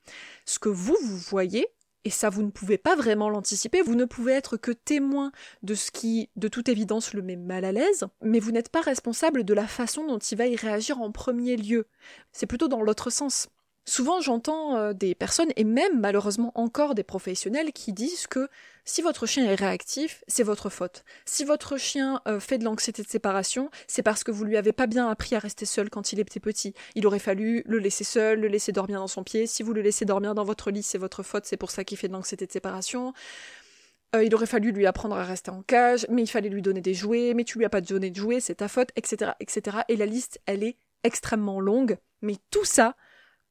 Ce 0.46 0.58
que 0.58 0.70
vous, 0.70 0.96
vous 1.02 1.18
voyez, 1.18 1.66
et 2.04 2.10
ça 2.10 2.30
vous 2.30 2.42
ne 2.42 2.50
pouvez 2.50 2.78
pas 2.78 2.96
vraiment 2.96 3.28
l'anticiper, 3.28 3.82
vous 3.82 3.94
ne 3.94 4.04
pouvez 4.04 4.32
être 4.32 4.56
que 4.56 4.70
témoin 4.70 5.32
de 5.62 5.74
ce 5.74 5.90
qui, 5.90 6.30
de 6.36 6.48
toute 6.48 6.68
évidence, 6.68 7.12
le 7.12 7.22
met 7.22 7.36
mal 7.36 7.64
à 7.64 7.72
l'aise, 7.72 8.06
mais 8.22 8.40
vous 8.40 8.52
n'êtes 8.52 8.70
pas 8.70 8.80
responsable 8.80 9.44
de 9.44 9.54
la 9.54 9.66
façon 9.66 10.06
dont 10.06 10.18
il 10.18 10.38
va 10.38 10.46
y 10.46 10.56
réagir 10.56 11.00
en 11.00 11.12
premier 11.12 11.56
lieu. 11.56 11.86
C'est 12.32 12.46
plutôt 12.46 12.68
dans 12.68 12.82
l'autre 12.82 13.10
sens. 13.10 13.48
Souvent 13.90 14.20
j'entends 14.20 14.76
euh, 14.76 14.92
des 14.92 15.16
personnes, 15.16 15.50
et 15.57 15.64
même 15.64 15.98
malheureusement 15.98 16.53
encore 16.55 16.94
des 16.94 17.03
professionnels, 17.03 17.72
qui 17.72 17.92
disent 17.92 18.29
que 18.29 18.48
si 18.85 19.03
votre 19.03 19.26
chien 19.26 19.44
est 19.46 19.57
réactif, 19.57 20.22
c'est 20.29 20.44
votre 20.44 20.70
faute. 20.70 21.03
Si 21.24 21.42
votre 21.42 21.76
chien 21.76 22.20
euh, 22.29 22.38
fait 22.38 22.59
de 22.59 22.64
l'anxiété 22.64 23.03
de 23.03 23.09
séparation, 23.09 23.68
c'est 23.88 24.05
parce 24.05 24.22
que 24.22 24.31
vous 24.31 24.44
lui 24.44 24.57
avez 24.57 24.70
pas 24.70 24.87
bien 24.87 25.09
appris 25.09 25.35
à 25.35 25.40
rester 25.40 25.66
seul 25.66 25.90
quand 25.90 26.12
il 26.12 26.20
était 26.20 26.38
petit. 26.38 26.72
Il 26.94 27.05
aurait 27.05 27.18
fallu 27.18 27.64
le 27.66 27.79
laisser 27.81 28.05
seul, 28.05 28.38
le 28.38 28.46
laisser 28.46 28.70
dormir 28.70 29.00
dans 29.00 29.09
son 29.09 29.24
pied. 29.24 29.48
Si 29.48 29.64
vous 29.64 29.72
le 29.72 29.83
laissez 29.83 30.05
dormir 30.05 30.37
dans 30.37 30.44
votre 30.44 30.70
lit, 30.70 30.85
c'est 30.85 30.96
votre 30.96 31.24
faute, 31.24 31.44
c'est 31.44 31.57
pour 31.57 31.72
ça 31.72 31.83
qu'il 31.83 31.98
fait 31.98 32.07
de 32.07 32.12
l'anxiété 32.12 32.46
de 32.46 32.53
séparation. 32.53 33.12
Euh, 34.14 34.22
il 34.22 34.33
aurait 34.37 34.46
fallu 34.46 34.70
lui 34.70 34.87
apprendre 34.87 35.16
à 35.16 35.24
rester 35.24 35.50
en 35.50 35.62
cage, 35.62 36.07
mais 36.09 36.22
il 36.22 36.29
fallait 36.29 36.48
lui 36.48 36.62
donner 36.62 36.81
des 36.81 36.94
jouets, 36.94 37.35
mais 37.35 37.42
tu 37.42 37.59
lui 37.59 37.64
as 37.64 37.70
pas 37.70 37.81
donné 37.81 38.11
de 38.11 38.16
jouets, 38.16 38.38
c'est 38.38 38.55
ta 38.55 38.68
faute, 38.68 38.90
etc., 38.94 39.33
etc. 39.40 39.79
Et 39.88 39.96
la 39.96 40.07
liste, 40.07 40.40
elle 40.46 40.62
est 40.62 40.76
extrêmement 41.03 41.59
longue. 41.59 41.98
Mais 42.22 42.37
tout 42.53 42.64
ça, 42.64 42.94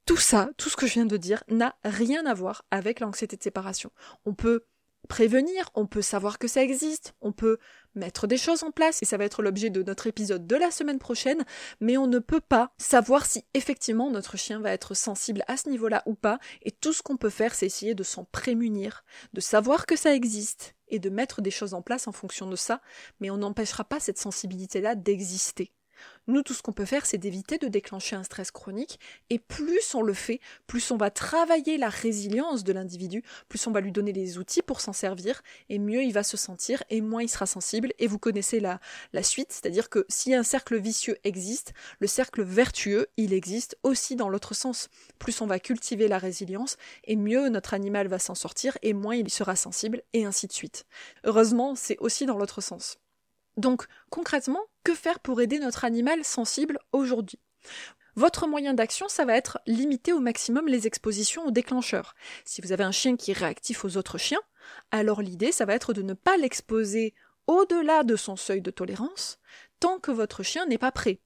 tout 0.10 0.18
ça, 0.18 0.50
tout 0.58 0.72
ce 0.72 0.76
que 0.76 0.88
je 0.88 0.94
viens 0.94 1.06
de 1.06 1.18
dire, 1.18 1.44
n'a 1.50 1.76
rien 1.84 2.26
à 2.26 2.34
voir 2.34 2.66
avec 2.72 3.00
l'anxiété 3.00 3.38
de 3.38 3.44
séparation. 3.44 3.92
On 4.26 4.34
peut 4.34 4.66
prévenir, 5.08 5.70
on 5.76 5.86
peut 5.86 6.02
savoir 6.02 6.40
que 6.40 6.48
ça 6.48 6.64
existe, 6.64 7.14
on 7.22 7.32
peut 7.32 7.60
mettre 7.94 8.26
des 8.26 8.38
choses 8.38 8.64
en 8.64 8.72
place, 8.72 9.04
et 9.04 9.06
ça 9.06 9.18
va 9.18 9.26
être 9.26 9.44
l'objet 9.44 9.70
de 9.70 9.84
notre 9.84 10.08
épisode 10.08 10.48
de 10.48 10.56
la 10.56 10.72
semaine 10.72 10.98
prochaine, 10.98 11.46
mais 11.80 11.96
on 11.96 12.08
ne 12.08 12.18
peut 12.18 12.42
pas 12.42 12.74
savoir 12.80 13.28
si 13.28 13.46
effectivement 13.54 14.10
notre 14.10 14.36
chien 14.36 14.60
va 14.60 14.72
être 14.72 14.96
sensible 14.96 15.44
à 15.46 15.58
ce 15.58 15.70
niveau-là 15.70 16.02
ou 16.08 16.16
pas, 16.16 16.40
et 16.64 16.72
tout 16.72 16.92
ce 16.92 17.04
qu'on 17.04 17.18
peut 17.18 17.30
faire, 17.30 17.54
c'est 17.54 17.68
essayer 17.68 17.94
de 17.94 18.02
s'en 18.02 18.26
prémunir, 18.26 19.04
de 19.34 19.42
savoir 19.42 19.86
que 19.86 19.96
ça 19.96 20.16
existe, 20.16 20.74
et 20.88 20.98
de 20.98 21.12
mettre 21.12 21.44
des 21.44 21.52
choses 21.52 21.76
en 21.76 21.84
place 21.84 22.08
en 22.08 22.14
fonction 22.14 22.50
de 22.50 22.56
ça, 22.56 22.82
mais 23.20 23.30
on 23.30 23.38
n'empêchera 23.38 23.84
pas 23.84 24.00
cette 24.00 24.18
sensibilité-là 24.18 24.96
d'exister. 24.96 25.72
Nous, 26.30 26.44
tout 26.44 26.54
ce 26.54 26.62
qu'on 26.62 26.74
peut 26.74 26.86
faire, 26.86 27.08
c'est 27.08 27.18
d'éviter 27.18 27.58
de 27.58 27.68
déclencher 27.68 28.16
un 28.16 28.22
stress 28.22 28.52
chronique, 28.52 29.00
et 29.32 29.40
plus 29.40 29.96
on 29.96 30.04
le 30.04 30.14
fait, 30.14 30.42
plus 30.68 30.92
on 30.92 30.96
va 30.96 31.10
travailler 31.10 31.80
la 31.80 31.90
résilience 31.90 32.64
de 32.64 32.72
l'individu, 32.72 33.24
plus 33.48 33.66
on 33.66 33.72
va 33.72 33.82
lui 33.82 33.92
donner 33.92 34.14
les 34.14 34.38
outils 34.38 34.62
pour 34.62 34.80
s'en 34.80 34.94
servir, 34.94 35.42
et 35.70 35.80
mieux 35.80 36.04
il 36.04 36.14
va 36.14 36.22
se 36.22 36.38
sentir, 36.38 36.84
et 36.92 37.02
moins 37.02 37.24
il 37.24 37.30
sera 37.30 37.48
sensible, 37.48 37.94
et 37.98 38.06
vous 38.06 38.20
connaissez 38.20 38.60
la, 38.60 38.80
la 39.12 39.24
suite, 39.24 39.52
c'est-à-dire 39.52 39.90
que 39.90 40.06
si 40.08 40.36
un 40.36 40.44
cercle 40.44 40.78
vicieux 40.78 41.18
existe, 41.24 41.74
le 41.98 42.06
cercle 42.06 42.44
vertueux, 42.44 43.08
il 43.18 43.34
existe 43.34 43.80
aussi 43.82 44.16
dans 44.16 44.30
l'autre 44.30 44.54
sens. 44.54 44.90
Plus 45.18 45.42
on 45.42 45.48
va 45.48 45.58
cultiver 45.58 46.08
la 46.08 46.20
résilience, 46.20 46.78
et 47.06 47.16
mieux 47.16 47.50
notre 47.50 47.74
animal 47.74 48.08
va 48.08 48.20
s'en 48.20 48.36
sortir, 48.36 48.78
et 48.84 48.94
moins 48.94 49.16
il 49.16 49.32
sera 49.32 49.56
sensible, 49.56 50.04
et 50.14 50.26
ainsi 50.26 50.46
de 50.46 50.54
suite. 50.54 50.86
Heureusement, 51.24 51.74
c'est 51.74 51.98
aussi 51.98 52.28
dans 52.28 52.38
l'autre 52.38 52.62
sens. 52.62 53.00
Donc, 53.60 53.88
concrètement, 54.10 54.62
que 54.86 54.96
faire 54.96 55.20
pour 55.20 55.42
aider 55.42 55.60
notre 55.60 55.84
animal 55.84 56.24
sensible 56.24 56.80
aujourd'hui? 56.94 57.40
Votre 58.16 58.48
moyen 58.48 58.74
d'action, 58.74 59.10
ça 59.10 59.26
va 59.26 59.36
être 59.36 59.60
limiter 59.68 60.14
au 60.14 60.22
maximum 60.22 60.68
les 60.68 60.88
expositions 60.88 61.46
aux 61.46 61.52
déclencheurs. 61.52 62.16
Si 62.46 62.62
vous 62.62 62.72
avez 62.72 62.86
un 62.86 62.92
chien 62.92 63.18
qui 63.18 63.32
est 63.32 63.38
réactif 63.38 63.84
aux 63.84 63.98
autres 63.98 64.18
chiens, 64.18 64.40
alors 64.92 65.22
l'idée, 65.22 65.52
ça 65.52 65.66
va 65.66 65.76
être 65.76 65.94
de 65.94 66.02
ne 66.02 66.14
pas 66.14 66.38
l'exposer 66.38 67.14
au-delà 67.48 68.04
de 68.04 68.16
son 68.16 68.38
seuil 68.38 68.62
de 68.62 68.72
tolérance, 68.72 69.40
tant 69.82 70.00
que 70.00 70.12
votre 70.12 70.42
chien 70.42 70.66
n'est 70.66 70.78
pas 70.78 70.94
prêt. 70.94 71.20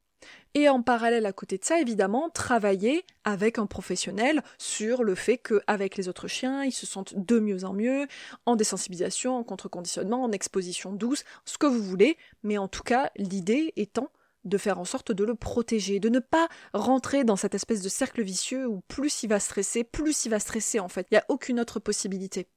Et 0.55 0.69
en 0.69 0.83
parallèle 0.83 1.25
à 1.25 1.33
côté 1.33 1.57
de 1.57 1.65
ça, 1.65 1.79
évidemment, 1.79 2.29
travailler 2.29 3.05
avec 3.23 3.57
un 3.57 3.65
professionnel 3.65 4.43
sur 4.59 5.03
le 5.03 5.15
fait 5.15 5.39
qu'avec 5.39 5.97
les 5.97 6.07
autres 6.07 6.27
chiens, 6.27 6.63
ils 6.63 6.71
se 6.71 6.85
sentent 6.85 7.15
de 7.15 7.39
mieux 7.39 7.65
en 7.65 7.73
mieux, 7.73 8.07
en 8.45 8.55
désensibilisation, 8.55 9.35
en 9.35 9.43
contre-conditionnement, 9.43 10.23
en 10.23 10.31
exposition 10.31 10.91
douce, 10.91 11.23
ce 11.45 11.57
que 11.57 11.65
vous 11.65 11.81
voulez, 11.81 12.17
mais 12.43 12.59
en 12.59 12.67
tout 12.67 12.83
cas, 12.83 13.09
l'idée 13.17 13.73
étant 13.77 14.09
de 14.45 14.57
faire 14.57 14.77
en 14.77 14.85
sorte 14.85 15.11
de 15.11 15.23
le 15.23 15.35
protéger, 15.35 15.99
de 15.99 16.09
ne 16.09 16.19
pas 16.19 16.47
rentrer 16.73 17.23
dans 17.23 17.35
cette 17.37 17.55
espèce 17.55 17.81
de 17.81 17.89
cercle 17.89 18.21
vicieux 18.21 18.67
où 18.67 18.81
plus 18.87 19.23
il 19.23 19.29
va 19.29 19.39
stresser, 19.39 19.83
plus 19.83 20.25
il 20.25 20.29
va 20.29 20.39
stresser 20.39 20.79
en 20.79 20.89
fait. 20.89 21.07
Il 21.09 21.15
n'y 21.15 21.19
a 21.19 21.25
aucune 21.29 21.59
autre 21.59 21.79
possibilité. 21.79 22.47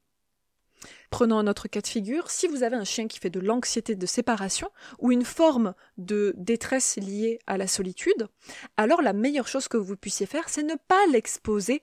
Prenons 1.10 1.38
un 1.38 1.46
autre 1.46 1.68
cas 1.68 1.80
de 1.80 1.86
figure, 1.86 2.30
si 2.30 2.46
vous 2.46 2.62
avez 2.62 2.76
un 2.76 2.84
chien 2.84 3.08
qui 3.08 3.18
fait 3.18 3.30
de 3.30 3.40
l'anxiété 3.40 3.94
de 3.94 4.06
séparation 4.06 4.68
ou 4.98 5.12
une 5.12 5.24
forme 5.24 5.74
de 5.98 6.34
détresse 6.36 6.96
liée 6.96 7.38
à 7.46 7.56
la 7.56 7.66
solitude, 7.66 8.28
alors 8.76 9.02
la 9.02 9.12
meilleure 9.12 9.48
chose 9.48 9.68
que 9.68 9.76
vous 9.76 9.96
puissiez 9.96 10.26
faire, 10.26 10.48
c'est 10.48 10.62
ne 10.62 10.76
pas 10.88 11.06
l'exposer 11.10 11.82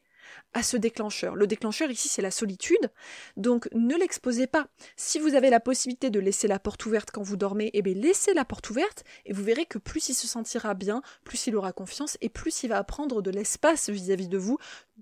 à 0.54 0.64
ce 0.64 0.78
déclencheur. 0.78 1.36
Le 1.36 1.48
déclencheur 1.48 1.90
ici, 1.90 2.08
c'est 2.08 2.22
la 2.22 2.32
solitude, 2.32 2.92
donc 3.38 3.68
ne 3.74 3.96
l'exposez 3.96 4.48
pas. 4.48 4.68
Si 4.96 5.20
vous 5.20 5.36
avez 5.36 5.50
la 5.50 5.60
possibilité 5.60 6.10
de 6.10 6.20
laisser 6.20 6.48
la 6.48 6.60
porte 6.60 6.86
ouverte 6.86 7.12
quand 7.12 7.24
vous 7.24 7.38
dormez, 7.38 7.72
eh 7.74 7.82
bien 7.82 7.94
laissez 7.94 8.34
la 8.34 8.46
porte 8.46 8.70
ouverte 8.70 9.04
et 9.26 9.34
vous 9.34 9.44
verrez 9.44 9.66
que 9.66 9.78
plus 9.78 10.10
il 10.10 10.14
se 10.14 10.28
sentira 10.28 10.74
bien, 10.74 11.02
plus 11.24 11.48
il 11.48 11.56
aura 11.56 11.74
confiance 11.74 12.18
et 12.22 12.30
plus 12.30 12.64
il 12.64 12.70
va 12.70 12.84
prendre 12.84 13.22
de 13.22 13.32
l'espace 13.32 13.90
vis-à-vis 13.90 14.28
de 14.28 14.38
vous, 14.38 14.58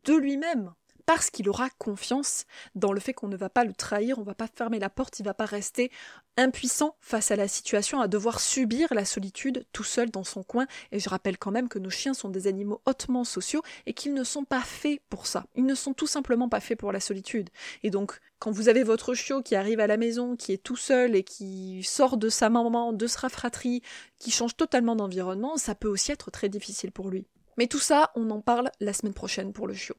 de 0.06 0.15
lui-même 0.15 0.73
parce 1.05 1.29
qu'il 1.29 1.49
aura 1.49 1.69
confiance 1.77 2.45
dans 2.75 2.93
le 2.93 2.99
fait 2.99 3.13
qu'on 3.13 3.27
ne 3.27 3.37
va 3.37 3.49
pas 3.49 3.63
le 3.63 3.73
trahir, 3.73 4.19
on 4.19 4.23
va 4.23 4.35
pas 4.35 4.47
fermer 4.47 4.79
la 4.79 4.89
porte, 4.89 5.19
il 5.19 5.23
va 5.23 5.33
pas 5.33 5.45
rester 5.45 5.91
impuissant 6.37 6.95
face 7.01 7.31
à 7.31 7.35
la 7.35 7.47
situation, 7.47 7.99
à 7.99 8.07
devoir 8.07 8.39
subir 8.39 8.93
la 8.93 9.05
solitude 9.05 9.65
tout 9.73 9.83
seul 9.83 10.09
dans 10.09 10.23
son 10.23 10.43
coin. 10.43 10.65
Et 10.91 10.99
je 10.99 11.09
rappelle 11.09 11.37
quand 11.37 11.51
même 11.51 11.69
que 11.69 11.79
nos 11.79 11.89
chiens 11.89 12.13
sont 12.13 12.29
des 12.29 12.47
animaux 12.47 12.81
hautement 12.85 13.23
sociaux 13.23 13.61
et 13.85 13.93
qu'ils 13.93 14.13
ne 14.13 14.23
sont 14.23 14.45
pas 14.45 14.61
faits 14.61 15.01
pour 15.09 15.27
ça. 15.27 15.45
Ils 15.55 15.65
ne 15.65 15.75
sont 15.75 15.93
tout 15.93 16.07
simplement 16.07 16.49
pas 16.49 16.59
faits 16.59 16.79
pour 16.79 16.91
la 16.91 16.99
solitude. 16.99 17.49
Et 17.83 17.89
donc, 17.89 18.19
quand 18.39 18.51
vous 18.51 18.69
avez 18.69 18.83
votre 18.83 19.13
chiot 19.13 19.41
qui 19.41 19.55
arrive 19.55 19.79
à 19.79 19.87
la 19.87 19.97
maison, 19.97 20.35
qui 20.35 20.53
est 20.53 20.63
tout 20.63 20.77
seul 20.77 21.15
et 21.15 21.23
qui 21.23 21.83
sort 21.83 22.17
de 22.17 22.29
sa 22.29 22.49
maman, 22.49 22.93
de 22.93 23.07
sa 23.07 23.29
fratrie, 23.29 23.81
qui 24.17 24.31
change 24.31 24.55
totalement 24.55 24.95
d'environnement, 24.95 25.57
ça 25.57 25.75
peut 25.75 25.89
aussi 25.89 26.11
être 26.11 26.31
très 26.31 26.49
difficile 26.49 26.91
pour 26.91 27.09
lui. 27.09 27.25
Mais 27.57 27.67
tout 27.67 27.79
ça, 27.79 28.11
on 28.15 28.29
en 28.31 28.41
parle 28.41 28.71
la 28.79 28.93
semaine 28.93 29.13
prochaine 29.13 29.53
pour 29.53 29.67
le 29.67 29.73
chiot. 29.73 29.95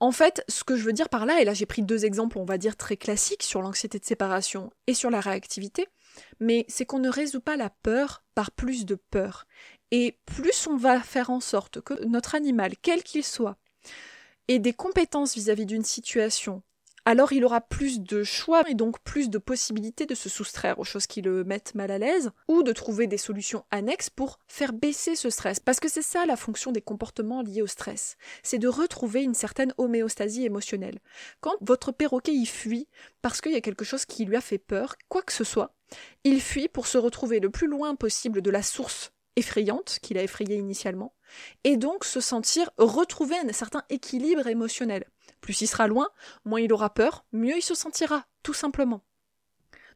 En 0.00 0.12
fait, 0.12 0.42
ce 0.48 0.64
que 0.64 0.76
je 0.76 0.84
veux 0.84 0.94
dire 0.94 1.10
par 1.10 1.26
là, 1.26 1.40
et 1.40 1.44
là 1.44 1.52
j'ai 1.52 1.66
pris 1.66 1.82
deux 1.82 2.06
exemples, 2.06 2.38
on 2.38 2.44
va 2.44 2.58
dire, 2.58 2.76
très 2.76 2.96
classiques 2.96 3.42
sur 3.42 3.60
l'anxiété 3.60 3.98
de 3.98 4.04
séparation 4.04 4.72
et 4.86 4.94
sur 4.94 5.10
la 5.10 5.20
réactivité, 5.20 5.86
mais 6.40 6.64
c'est 6.68 6.86
qu'on 6.86 6.98
ne 6.98 7.10
résout 7.10 7.40
pas 7.40 7.56
la 7.56 7.70
peur 7.70 8.24
par 8.34 8.50
plus 8.50 8.86
de 8.86 8.94
peur. 8.94 9.46
Et 9.90 10.18
plus 10.24 10.66
on 10.66 10.76
va 10.76 11.00
faire 11.00 11.30
en 11.30 11.40
sorte 11.40 11.80
que 11.80 12.02
notre 12.04 12.34
animal, 12.34 12.74
quel 12.80 13.02
qu'il 13.02 13.24
soit, 13.24 13.58
ait 14.48 14.58
des 14.58 14.72
compétences 14.72 15.34
vis-à-vis 15.34 15.66
d'une 15.66 15.84
situation 15.84 16.62
alors 17.10 17.32
il 17.32 17.44
aura 17.44 17.60
plus 17.60 18.00
de 18.00 18.22
choix 18.22 18.62
et 18.70 18.74
donc 18.74 19.00
plus 19.00 19.30
de 19.30 19.38
possibilités 19.38 20.06
de 20.06 20.14
se 20.14 20.28
soustraire 20.28 20.78
aux 20.78 20.84
choses 20.84 21.08
qui 21.08 21.22
le 21.22 21.42
mettent 21.42 21.74
mal 21.74 21.90
à 21.90 21.98
l'aise 21.98 22.30
ou 22.46 22.62
de 22.62 22.72
trouver 22.72 23.08
des 23.08 23.18
solutions 23.18 23.64
annexes 23.72 24.10
pour 24.10 24.38
faire 24.46 24.72
baisser 24.72 25.16
ce 25.16 25.28
stress. 25.28 25.58
Parce 25.58 25.80
que 25.80 25.88
c'est 25.88 26.02
ça 26.02 26.24
la 26.24 26.36
fonction 26.36 26.70
des 26.70 26.80
comportements 26.80 27.42
liés 27.42 27.62
au 27.62 27.66
stress. 27.66 28.16
C'est 28.44 28.60
de 28.60 28.68
retrouver 28.68 29.24
une 29.24 29.34
certaine 29.34 29.74
homéostasie 29.76 30.44
émotionnelle. 30.44 31.00
Quand 31.40 31.56
votre 31.60 31.90
perroquet 31.90 32.32
y 32.32 32.46
fuit 32.46 32.86
parce 33.22 33.40
qu'il 33.40 33.50
y 33.50 33.56
a 33.56 33.60
quelque 33.60 33.84
chose 33.84 34.04
qui 34.04 34.24
lui 34.24 34.36
a 34.36 34.40
fait 34.40 34.58
peur, 34.58 34.94
quoi 35.08 35.22
que 35.22 35.32
ce 35.32 35.42
soit, 35.42 35.74
il 36.22 36.40
fuit 36.40 36.68
pour 36.68 36.86
se 36.86 36.96
retrouver 36.96 37.40
le 37.40 37.50
plus 37.50 37.66
loin 37.66 37.96
possible 37.96 38.40
de 38.40 38.50
la 38.50 38.62
source 38.62 39.10
effrayante 39.36 39.98
qu'il 40.02 40.18
a 40.18 40.22
effrayée 40.22 40.56
initialement, 40.56 41.14
et 41.64 41.76
donc 41.76 42.04
se 42.04 42.20
sentir 42.20 42.70
retrouver 42.78 43.36
un 43.36 43.52
certain 43.52 43.82
équilibre 43.88 44.46
émotionnel. 44.46 45.04
Plus 45.40 45.60
il 45.60 45.66
sera 45.66 45.86
loin, 45.86 46.08
moins 46.44 46.60
il 46.60 46.72
aura 46.72 46.92
peur, 46.92 47.24
mieux 47.32 47.56
il 47.56 47.62
se 47.62 47.74
sentira, 47.74 48.26
tout 48.42 48.54
simplement. 48.54 49.02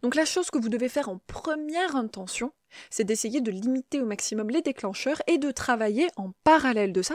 Donc 0.04 0.16
la 0.16 0.26
chose 0.26 0.50
que 0.50 0.59
vous 0.59 0.68
devez 0.68 0.90
faire 0.90 1.09
en 1.09 1.18
première 1.26 1.96
intention, 1.96 2.52
c'est 2.90 3.04
d'essayer 3.04 3.40
de 3.40 3.50
limiter 3.50 4.02
au 4.02 4.04
maximum 4.04 4.50
les 4.50 4.61
déclencheurs 4.61 5.22
et 5.26 5.38
de 5.38 5.50
travailler 5.50 6.09
en 6.16 6.33
parallèle 6.44 6.92
de 6.92 7.00
ça. 7.00 7.14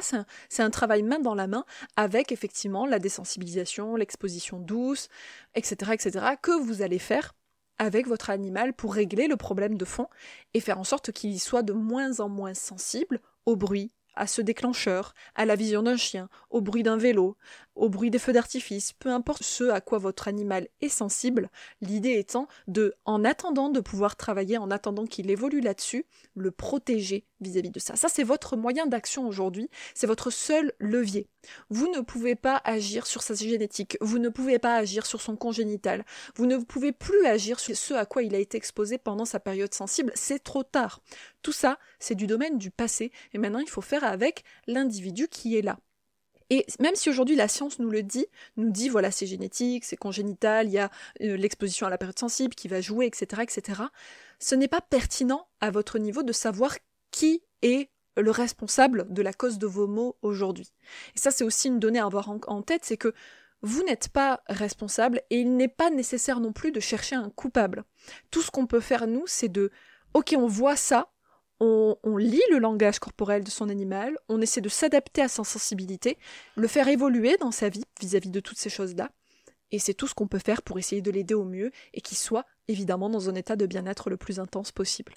C'est 0.50 0.64
un, 0.64 0.70
travail 0.72 1.04
main 1.04 1.20
dans 1.20 1.36
la 1.36 1.46
main 1.46 1.66
avec 1.96 2.32
effectivement 2.32 2.88
la 2.88 2.98
désensibilisation, 2.98 3.96
l'exposition 3.96 4.60
douce, 4.60 5.08
etc., 5.54 5.92
etc., 5.94 6.26
que 6.42 6.60
vous 6.60 6.82
allez 6.82 6.98
faire 6.98 7.34
avec 7.78 8.08
votre 8.08 8.32
animal 8.32 8.74
pour 8.74 8.96
régler 8.96 9.28
le 9.28 9.38
problème 9.38 9.78
de 9.78 9.86
fond 9.86 10.08
et 10.56 10.60
faire 10.60 10.80
en 10.80 10.84
sorte 10.84 11.12
qu'il 11.12 11.40
soit 11.40 11.62
de 11.62 11.74
moins 11.74 12.20
en 12.22 12.28
moins 12.28 12.56
sensible 12.56 13.22
au 13.46 13.56
bruit, 13.56 13.94
à 14.20 14.28
ce 14.28 14.42
déclencheur, 14.42 15.14
à 15.34 15.46
la 15.46 15.56
vision 15.56 15.82
d'un 15.82 15.96
chien, 15.96 16.30
au 16.50 16.60
bruit 16.60 16.84
d'un 16.84 16.98
vélo, 16.98 17.38
au 17.76 17.88
bruit 17.88 18.12
des 18.12 18.20
feux 18.20 18.34
d'artifice, 18.34 18.92
peu 18.92 19.10
importe 19.10 19.44
ce 19.44 19.70
à 19.70 19.80
quoi 19.80 19.98
votre 19.98 20.28
animal 20.28 20.68
est 20.82 20.90
sensible, 20.90 21.50
l'idée 21.82 22.20
étant 22.20 22.48
de, 22.68 22.94
en 23.06 23.24
attendant 23.24 23.70
de 23.70 23.80
pouvoir 23.80 24.18
travailler, 24.18 24.58
en 24.58 24.72
attendant 24.72 25.06
qu'il 25.06 25.32
évolue 25.32 25.62
là-dessus, 25.62 26.06
le 26.36 26.52
protéger 26.52 27.26
vis-à-vis 27.42 27.70
de 27.70 27.80
ça. 27.80 27.96
Ça, 27.96 28.10
c'est 28.10 28.24
votre 28.24 28.56
moyen 28.56 28.86
d'action 28.86 29.28
aujourd'hui, 29.28 29.70
c'est 29.94 30.08
votre 30.08 30.30
seul 30.30 30.74
levier. 30.80 31.28
Vous 31.70 31.88
ne 31.90 32.02
pouvez 32.02 32.36
pas 32.36 32.62
agir 32.64 33.08
sur 33.08 33.22
sa 33.22 33.34
génétique, 33.34 33.98
vous 34.02 34.20
ne 34.20 34.30
pouvez 34.30 34.60
pas 34.60 34.76
agir 34.76 35.06
sur 35.06 35.22
son 35.22 35.36
congénital, 35.36 36.06
vous 36.36 36.46
ne 36.46 36.58
pouvez 36.58 36.92
plus 36.92 37.26
agir 37.26 37.60
sur 37.60 37.76
ce 37.76 37.94
à 37.94 38.06
quoi 38.06 38.24
il 38.24 38.36
a 38.36 38.40
été 38.40 38.58
exposé 38.58 38.98
pendant 38.98 39.26
sa 39.26 39.40
période 39.40 39.74
sensible, 39.74 40.12
c'est 40.16 40.44
trop 40.44 40.64
tard. 40.64 41.02
Tout 41.42 41.54
ça, 41.54 41.80
c'est 42.00 42.16
du 42.16 42.28
domaine 42.28 42.58
du 42.58 42.72
passé, 42.72 43.12
et 43.34 43.38
maintenant 43.38 43.60
il 43.60 43.70
faut 43.70 43.82
faire 43.82 44.04
avec 44.04 44.44
l'individu 44.68 45.28
qui 45.28 45.58
est 45.58 45.62
là. 45.62 45.80
Et 46.50 46.66
même 46.80 46.96
si 46.96 47.10
aujourd'hui 47.10 47.36
la 47.36 47.48
science 47.48 47.78
nous 47.80 47.90
le 47.90 48.02
dit, 48.02 48.26
nous 48.58 48.72
dit 48.72 48.90
voilà 48.90 49.12
c'est 49.12 49.28
génétique, 49.28 49.86
c'est 49.86 49.96
congénital, 49.96 50.68
il 50.68 50.74
y 50.74 50.80
a 50.80 50.90
euh, 51.22 51.38
l'exposition 51.38 51.86
à 51.86 51.90
la 51.90 51.98
période 51.98 52.18
sensible 52.18 52.56
qui 52.56 52.68
va 52.68 52.82
jouer, 52.82 53.06
etc., 53.06 53.44
etc. 53.44 53.84
Ce 54.40 54.56
n'est 54.56 54.68
pas 54.68 54.82
pertinent 54.82 55.48
à 55.62 55.70
votre 55.70 56.00
niveau 56.00 56.24
de 56.24 56.34
savoir 56.34 56.76
qui 57.20 57.44
est 57.64 57.90
le 58.16 58.32
responsable 58.32 59.06
de 59.10 59.22
la 59.22 59.34
cause 59.34 59.58
de 59.58 59.68
vos 59.68 59.88
maux 59.88 60.16
aujourd'hui. 60.22 60.72
Et 61.18 61.20
ça 61.20 61.32
c'est 61.32 61.44
aussi 61.44 61.68
une 61.68 61.78
donnée 61.78 62.00
à 62.00 62.06
avoir 62.06 62.30
en 62.30 62.62
tête, 62.62 62.86
c'est 62.86 62.96
que 62.96 63.14
vous 63.62 63.84
n'êtes 63.84 64.08
pas 64.08 64.42
responsable 64.48 65.22
et 65.30 65.42
il 65.42 65.58
n'est 65.58 65.68
pas 65.68 65.90
nécessaire 65.90 66.40
non 66.40 66.54
plus 66.54 66.72
de 66.72 66.80
chercher 66.80 67.18
un 67.18 67.30
coupable. 67.30 67.84
Tout 68.32 68.42
ce 68.42 68.52
qu'on 68.52 68.68
peut 68.68 68.80
faire 68.80 69.06
nous, 69.06 69.24
c'est 69.26 69.50
de 69.50 69.70
ok 70.14 70.34
on 70.38 70.48
voit 70.48 70.78
ça, 70.78 71.12
on, 71.60 71.98
lit 72.16 72.42
le 72.52 72.60
langage 72.60 73.00
corporel 73.00 73.44
de 73.44 73.50
son 73.50 73.68
animal, 73.68 74.18
on 74.30 74.40
essaie 74.40 74.62
de 74.62 74.70
s'adapter 74.70 75.22
à 75.22 75.28
sa 75.28 75.44
sensibilité, 75.44 76.18
le 76.56 76.70
faire 76.70 76.88
évoluer 76.88 77.36
dans 77.42 77.52
sa 77.52 77.68
vie 77.68 77.84
vis-à-vis 78.00 78.32
de 78.32 78.40
toutes 78.40 78.58
ces 78.58 78.70
choses-là, 78.70 79.12
et 79.72 79.80
c'est 79.80 79.94
tout 79.94 80.08
ce 80.08 80.14
qu'on 80.14 80.30
peut 80.30 80.40
faire 80.40 80.62
pour 80.62 80.80
essayer 80.80 81.02
de 81.02 81.12
l'aider 81.12 81.34
au 81.34 81.44
mieux 81.44 81.72
et 81.94 82.00
qu'il 82.00 82.18
soit 82.18 82.46
évidemment 82.70 83.10
dans 83.10 83.30
un 83.30 83.36
état 83.36 83.58
de 83.58 83.66
bien-être 83.66 84.10
le 84.10 84.16
plus 84.16 84.40
intense 84.40 84.72
possible. 84.72 85.16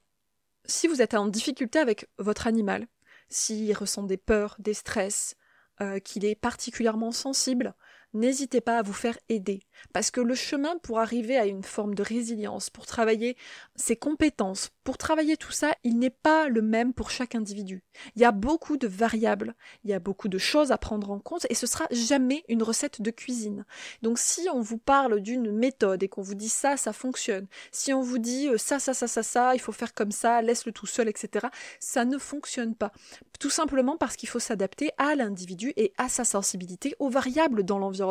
Si 0.64 0.86
vous 0.86 1.02
êtes 1.02 1.14
en 1.14 1.26
difficulté 1.26 1.78
avec 1.78 2.08
votre 2.18 2.46
animal, 2.46 2.86
s'il 3.28 3.72
ressent 3.76 4.02
des 4.04 4.16
peurs, 4.16 4.56
des 4.58 4.74
stress, 4.74 5.36
euh, 5.80 5.98
qu'il 5.98 6.24
est 6.24 6.34
particulièrement 6.34 7.12
sensible, 7.12 7.74
n'hésitez 8.14 8.60
pas 8.60 8.78
à 8.78 8.82
vous 8.82 8.92
faire 8.92 9.18
aider, 9.28 9.60
parce 9.92 10.10
que 10.10 10.20
le 10.20 10.34
chemin 10.34 10.76
pour 10.82 11.00
arriver 11.00 11.36
à 11.36 11.46
une 11.46 11.62
forme 11.62 11.94
de 11.94 12.02
résilience, 12.02 12.70
pour 12.70 12.86
travailler 12.86 13.36
ses 13.76 13.96
compétences, 13.96 14.70
pour 14.84 14.98
travailler 14.98 15.36
tout 15.36 15.52
ça, 15.52 15.72
il 15.84 15.98
n'est 15.98 16.10
pas 16.10 16.48
le 16.48 16.62
même 16.62 16.92
pour 16.92 17.10
chaque 17.10 17.34
individu. 17.34 17.82
Il 18.16 18.22
y 18.22 18.24
a 18.24 18.32
beaucoup 18.32 18.76
de 18.76 18.86
variables, 18.86 19.54
il 19.84 19.90
y 19.90 19.94
a 19.94 19.98
beaucoup 19.98 20.28
de 20.28 20.38
choses 20.38 20.72
à 20.72 20.78
prendre 20.78 21.10
en 21.10 21.18
compte, 21.18 21.46
et 21.50 21.54
ce 21.54 21.66
sera 21.66 21.86
jamais 21.90 22.44
une 22.48 22.62
recette 22.62 23.00
de 23.00 23.10
cuisine. 23.10 23.64
Donc 24.02 24.18
si 24.18 24.48
on 24.52 24.60
vous 24.60 24.78
parle 24.78 25.20
d'une 25.20 25.50
méthode 25.50 26.02
et 26.02 26.08
qu'on 26.08 26.22
vous 26.22 26.34
dit 26.34 26.48
ça, 26.48 26.76
ça 26.76 26.92
fonctionne, 26.92 27.46
si 27.70 27.92
on 27.92 28.02
vous 28.02 28.18
dit 28.18 28.48
euh, 28.48 28.58
ça, 28.58 28.78
ça, 28.78 28.94
ça, 28.94 29.06
ça, 29.06 29.22
ça, 29.22 29.54
il 29.54 29.60
faut 29.60 29.72
faire 29.72 29.94
comme 29.94 30.12
ça, 30.12 30.42
laisse-le 30.42 30.72
tout 30.72 30.86
seul, 30.86 31.08
etc., 31.08 31.46
ça 31.80 32.04
ne 32.04 32.18
fonctionne 32.18 32.74
pas. 32.74 32.92
Tout 33.38 33.50
simplement 33.50 33.96
parce 33.96 34.16
qu'il 34.16 34.28
faut 34.28 34.38
s'adapter 34.38 34.90
à 34.98 35.14
l'individu 35.14 35.72
et 35.76 35.92
à 35.98 36.08
sa 36.08 36.24
sensibilité, 36.24 36.94
aux 36.98 37.08
variables 37.08 37.64
dans 37.64 37.78
l'environnement 37.78 38.01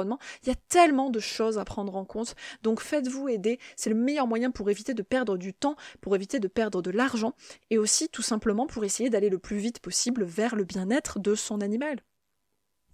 il 0.43 0.49
y 0.49 0.51
a 0.51 0.56
tellement 0.69 1.10
de 1.10 1.19
choses 1.19 1.58
à 1.58 1.65
prendre 1.65 1.95
en 1.95 2.06
compte. 2.06 2.36
Donc 2.63 2.82
faites-vous 2.82 3.27
aider. 3.30 3.60
C'est 3.75 3.89
le 3.89 3.95
meilleur 3.95 4.27
moyen 4.27 4.51
pour 4.51 4.69
éviter 4.69 4.93
de 4.93 5.01
perdre 5.04 5.38
du 5.38 5.54
temps, 5.54 5.75
pour 6.01 6.15
éviter 6.15 6.39
de 6.39 6.47
perdre 6.47 6.82
de 6.82 6.91
l'argent 6.91 7.34
et 7.69 7.77
aussi 7.77 8.10
tout 8.10 8.21
simplement 8.21 8.67
pour 8.67 8.84
essayer 8.84 9.10
d'aller 9.10 9.30
le 9.30 9.39
plus 9.39 9.58
vite 9.58 9.80
possible 9.80 10.23
vers 10.23 10.56
le 10.56 10.63
bien-être 10.63 11.19
de 11.19 11.36
son 11.36 11.62
animal. 11.62 12.01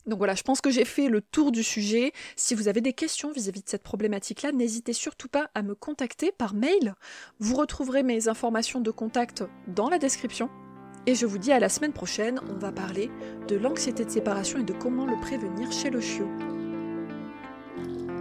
Donc 0.05 0.19
voilà, 0.19 0.35
je 0.35 0.43
pense 0.43 0.61
que 0.61 0.71
j'ai 0.71 0.85
fait 0.85 1.09
le 1.09 1.21
tour 1.21 1.51
du 1.51 1.63
sujet. 1.63 2.13
Si 2.37 2.55
vous 2.55 2.69
avez 2.69 2.79
des 2.79 2.93
questions 2.93 3.31
vis-à-vis 3.31 3.61
de 3.61 3.69
cette 3.69 3.83
problématique-là, 3.83 4.53
n'hésitez 4.53 4.93
surtout 4.93 5.27
pas 5.27 5.49
à 5.53 5.63
me 5.63 5.75
contacter 5.75 6.31
par 6.31 6.53
mail. 6.53 6.95
Vous 7.39 7.55
retrouverez 7.55 8.03
mes 8.03 8.29
informations 8.29 8.79
de 8.79 8.91
contact 8.91 9.43
dans 9.67 9.89
la 9.89 9.99
description. 9.99 10.49
Et 11.07 11.15
je 11.15 11.25
vous 11.25 11.37
dis 11.37 11.51
à 11.51 11.59
la 11.59 11.69
semaine 11.69 11.93
prochaine, 11.93 12.39
on 12.49 12.57
va 12.57 12.71
parler 12.71 13.09
de 13.47 13.55
l'anxiété 13.55 14.05
de 14.05 14.09
séparation 14.09 14.59
et 14.59 14.63
de 14.63 14.73
comment 14.73 15.05
le 15.05 15.19
prévenir 15.21 15.71
chez 15.71 15.89
le 15.89 16.01
chiot. 16.01 16.27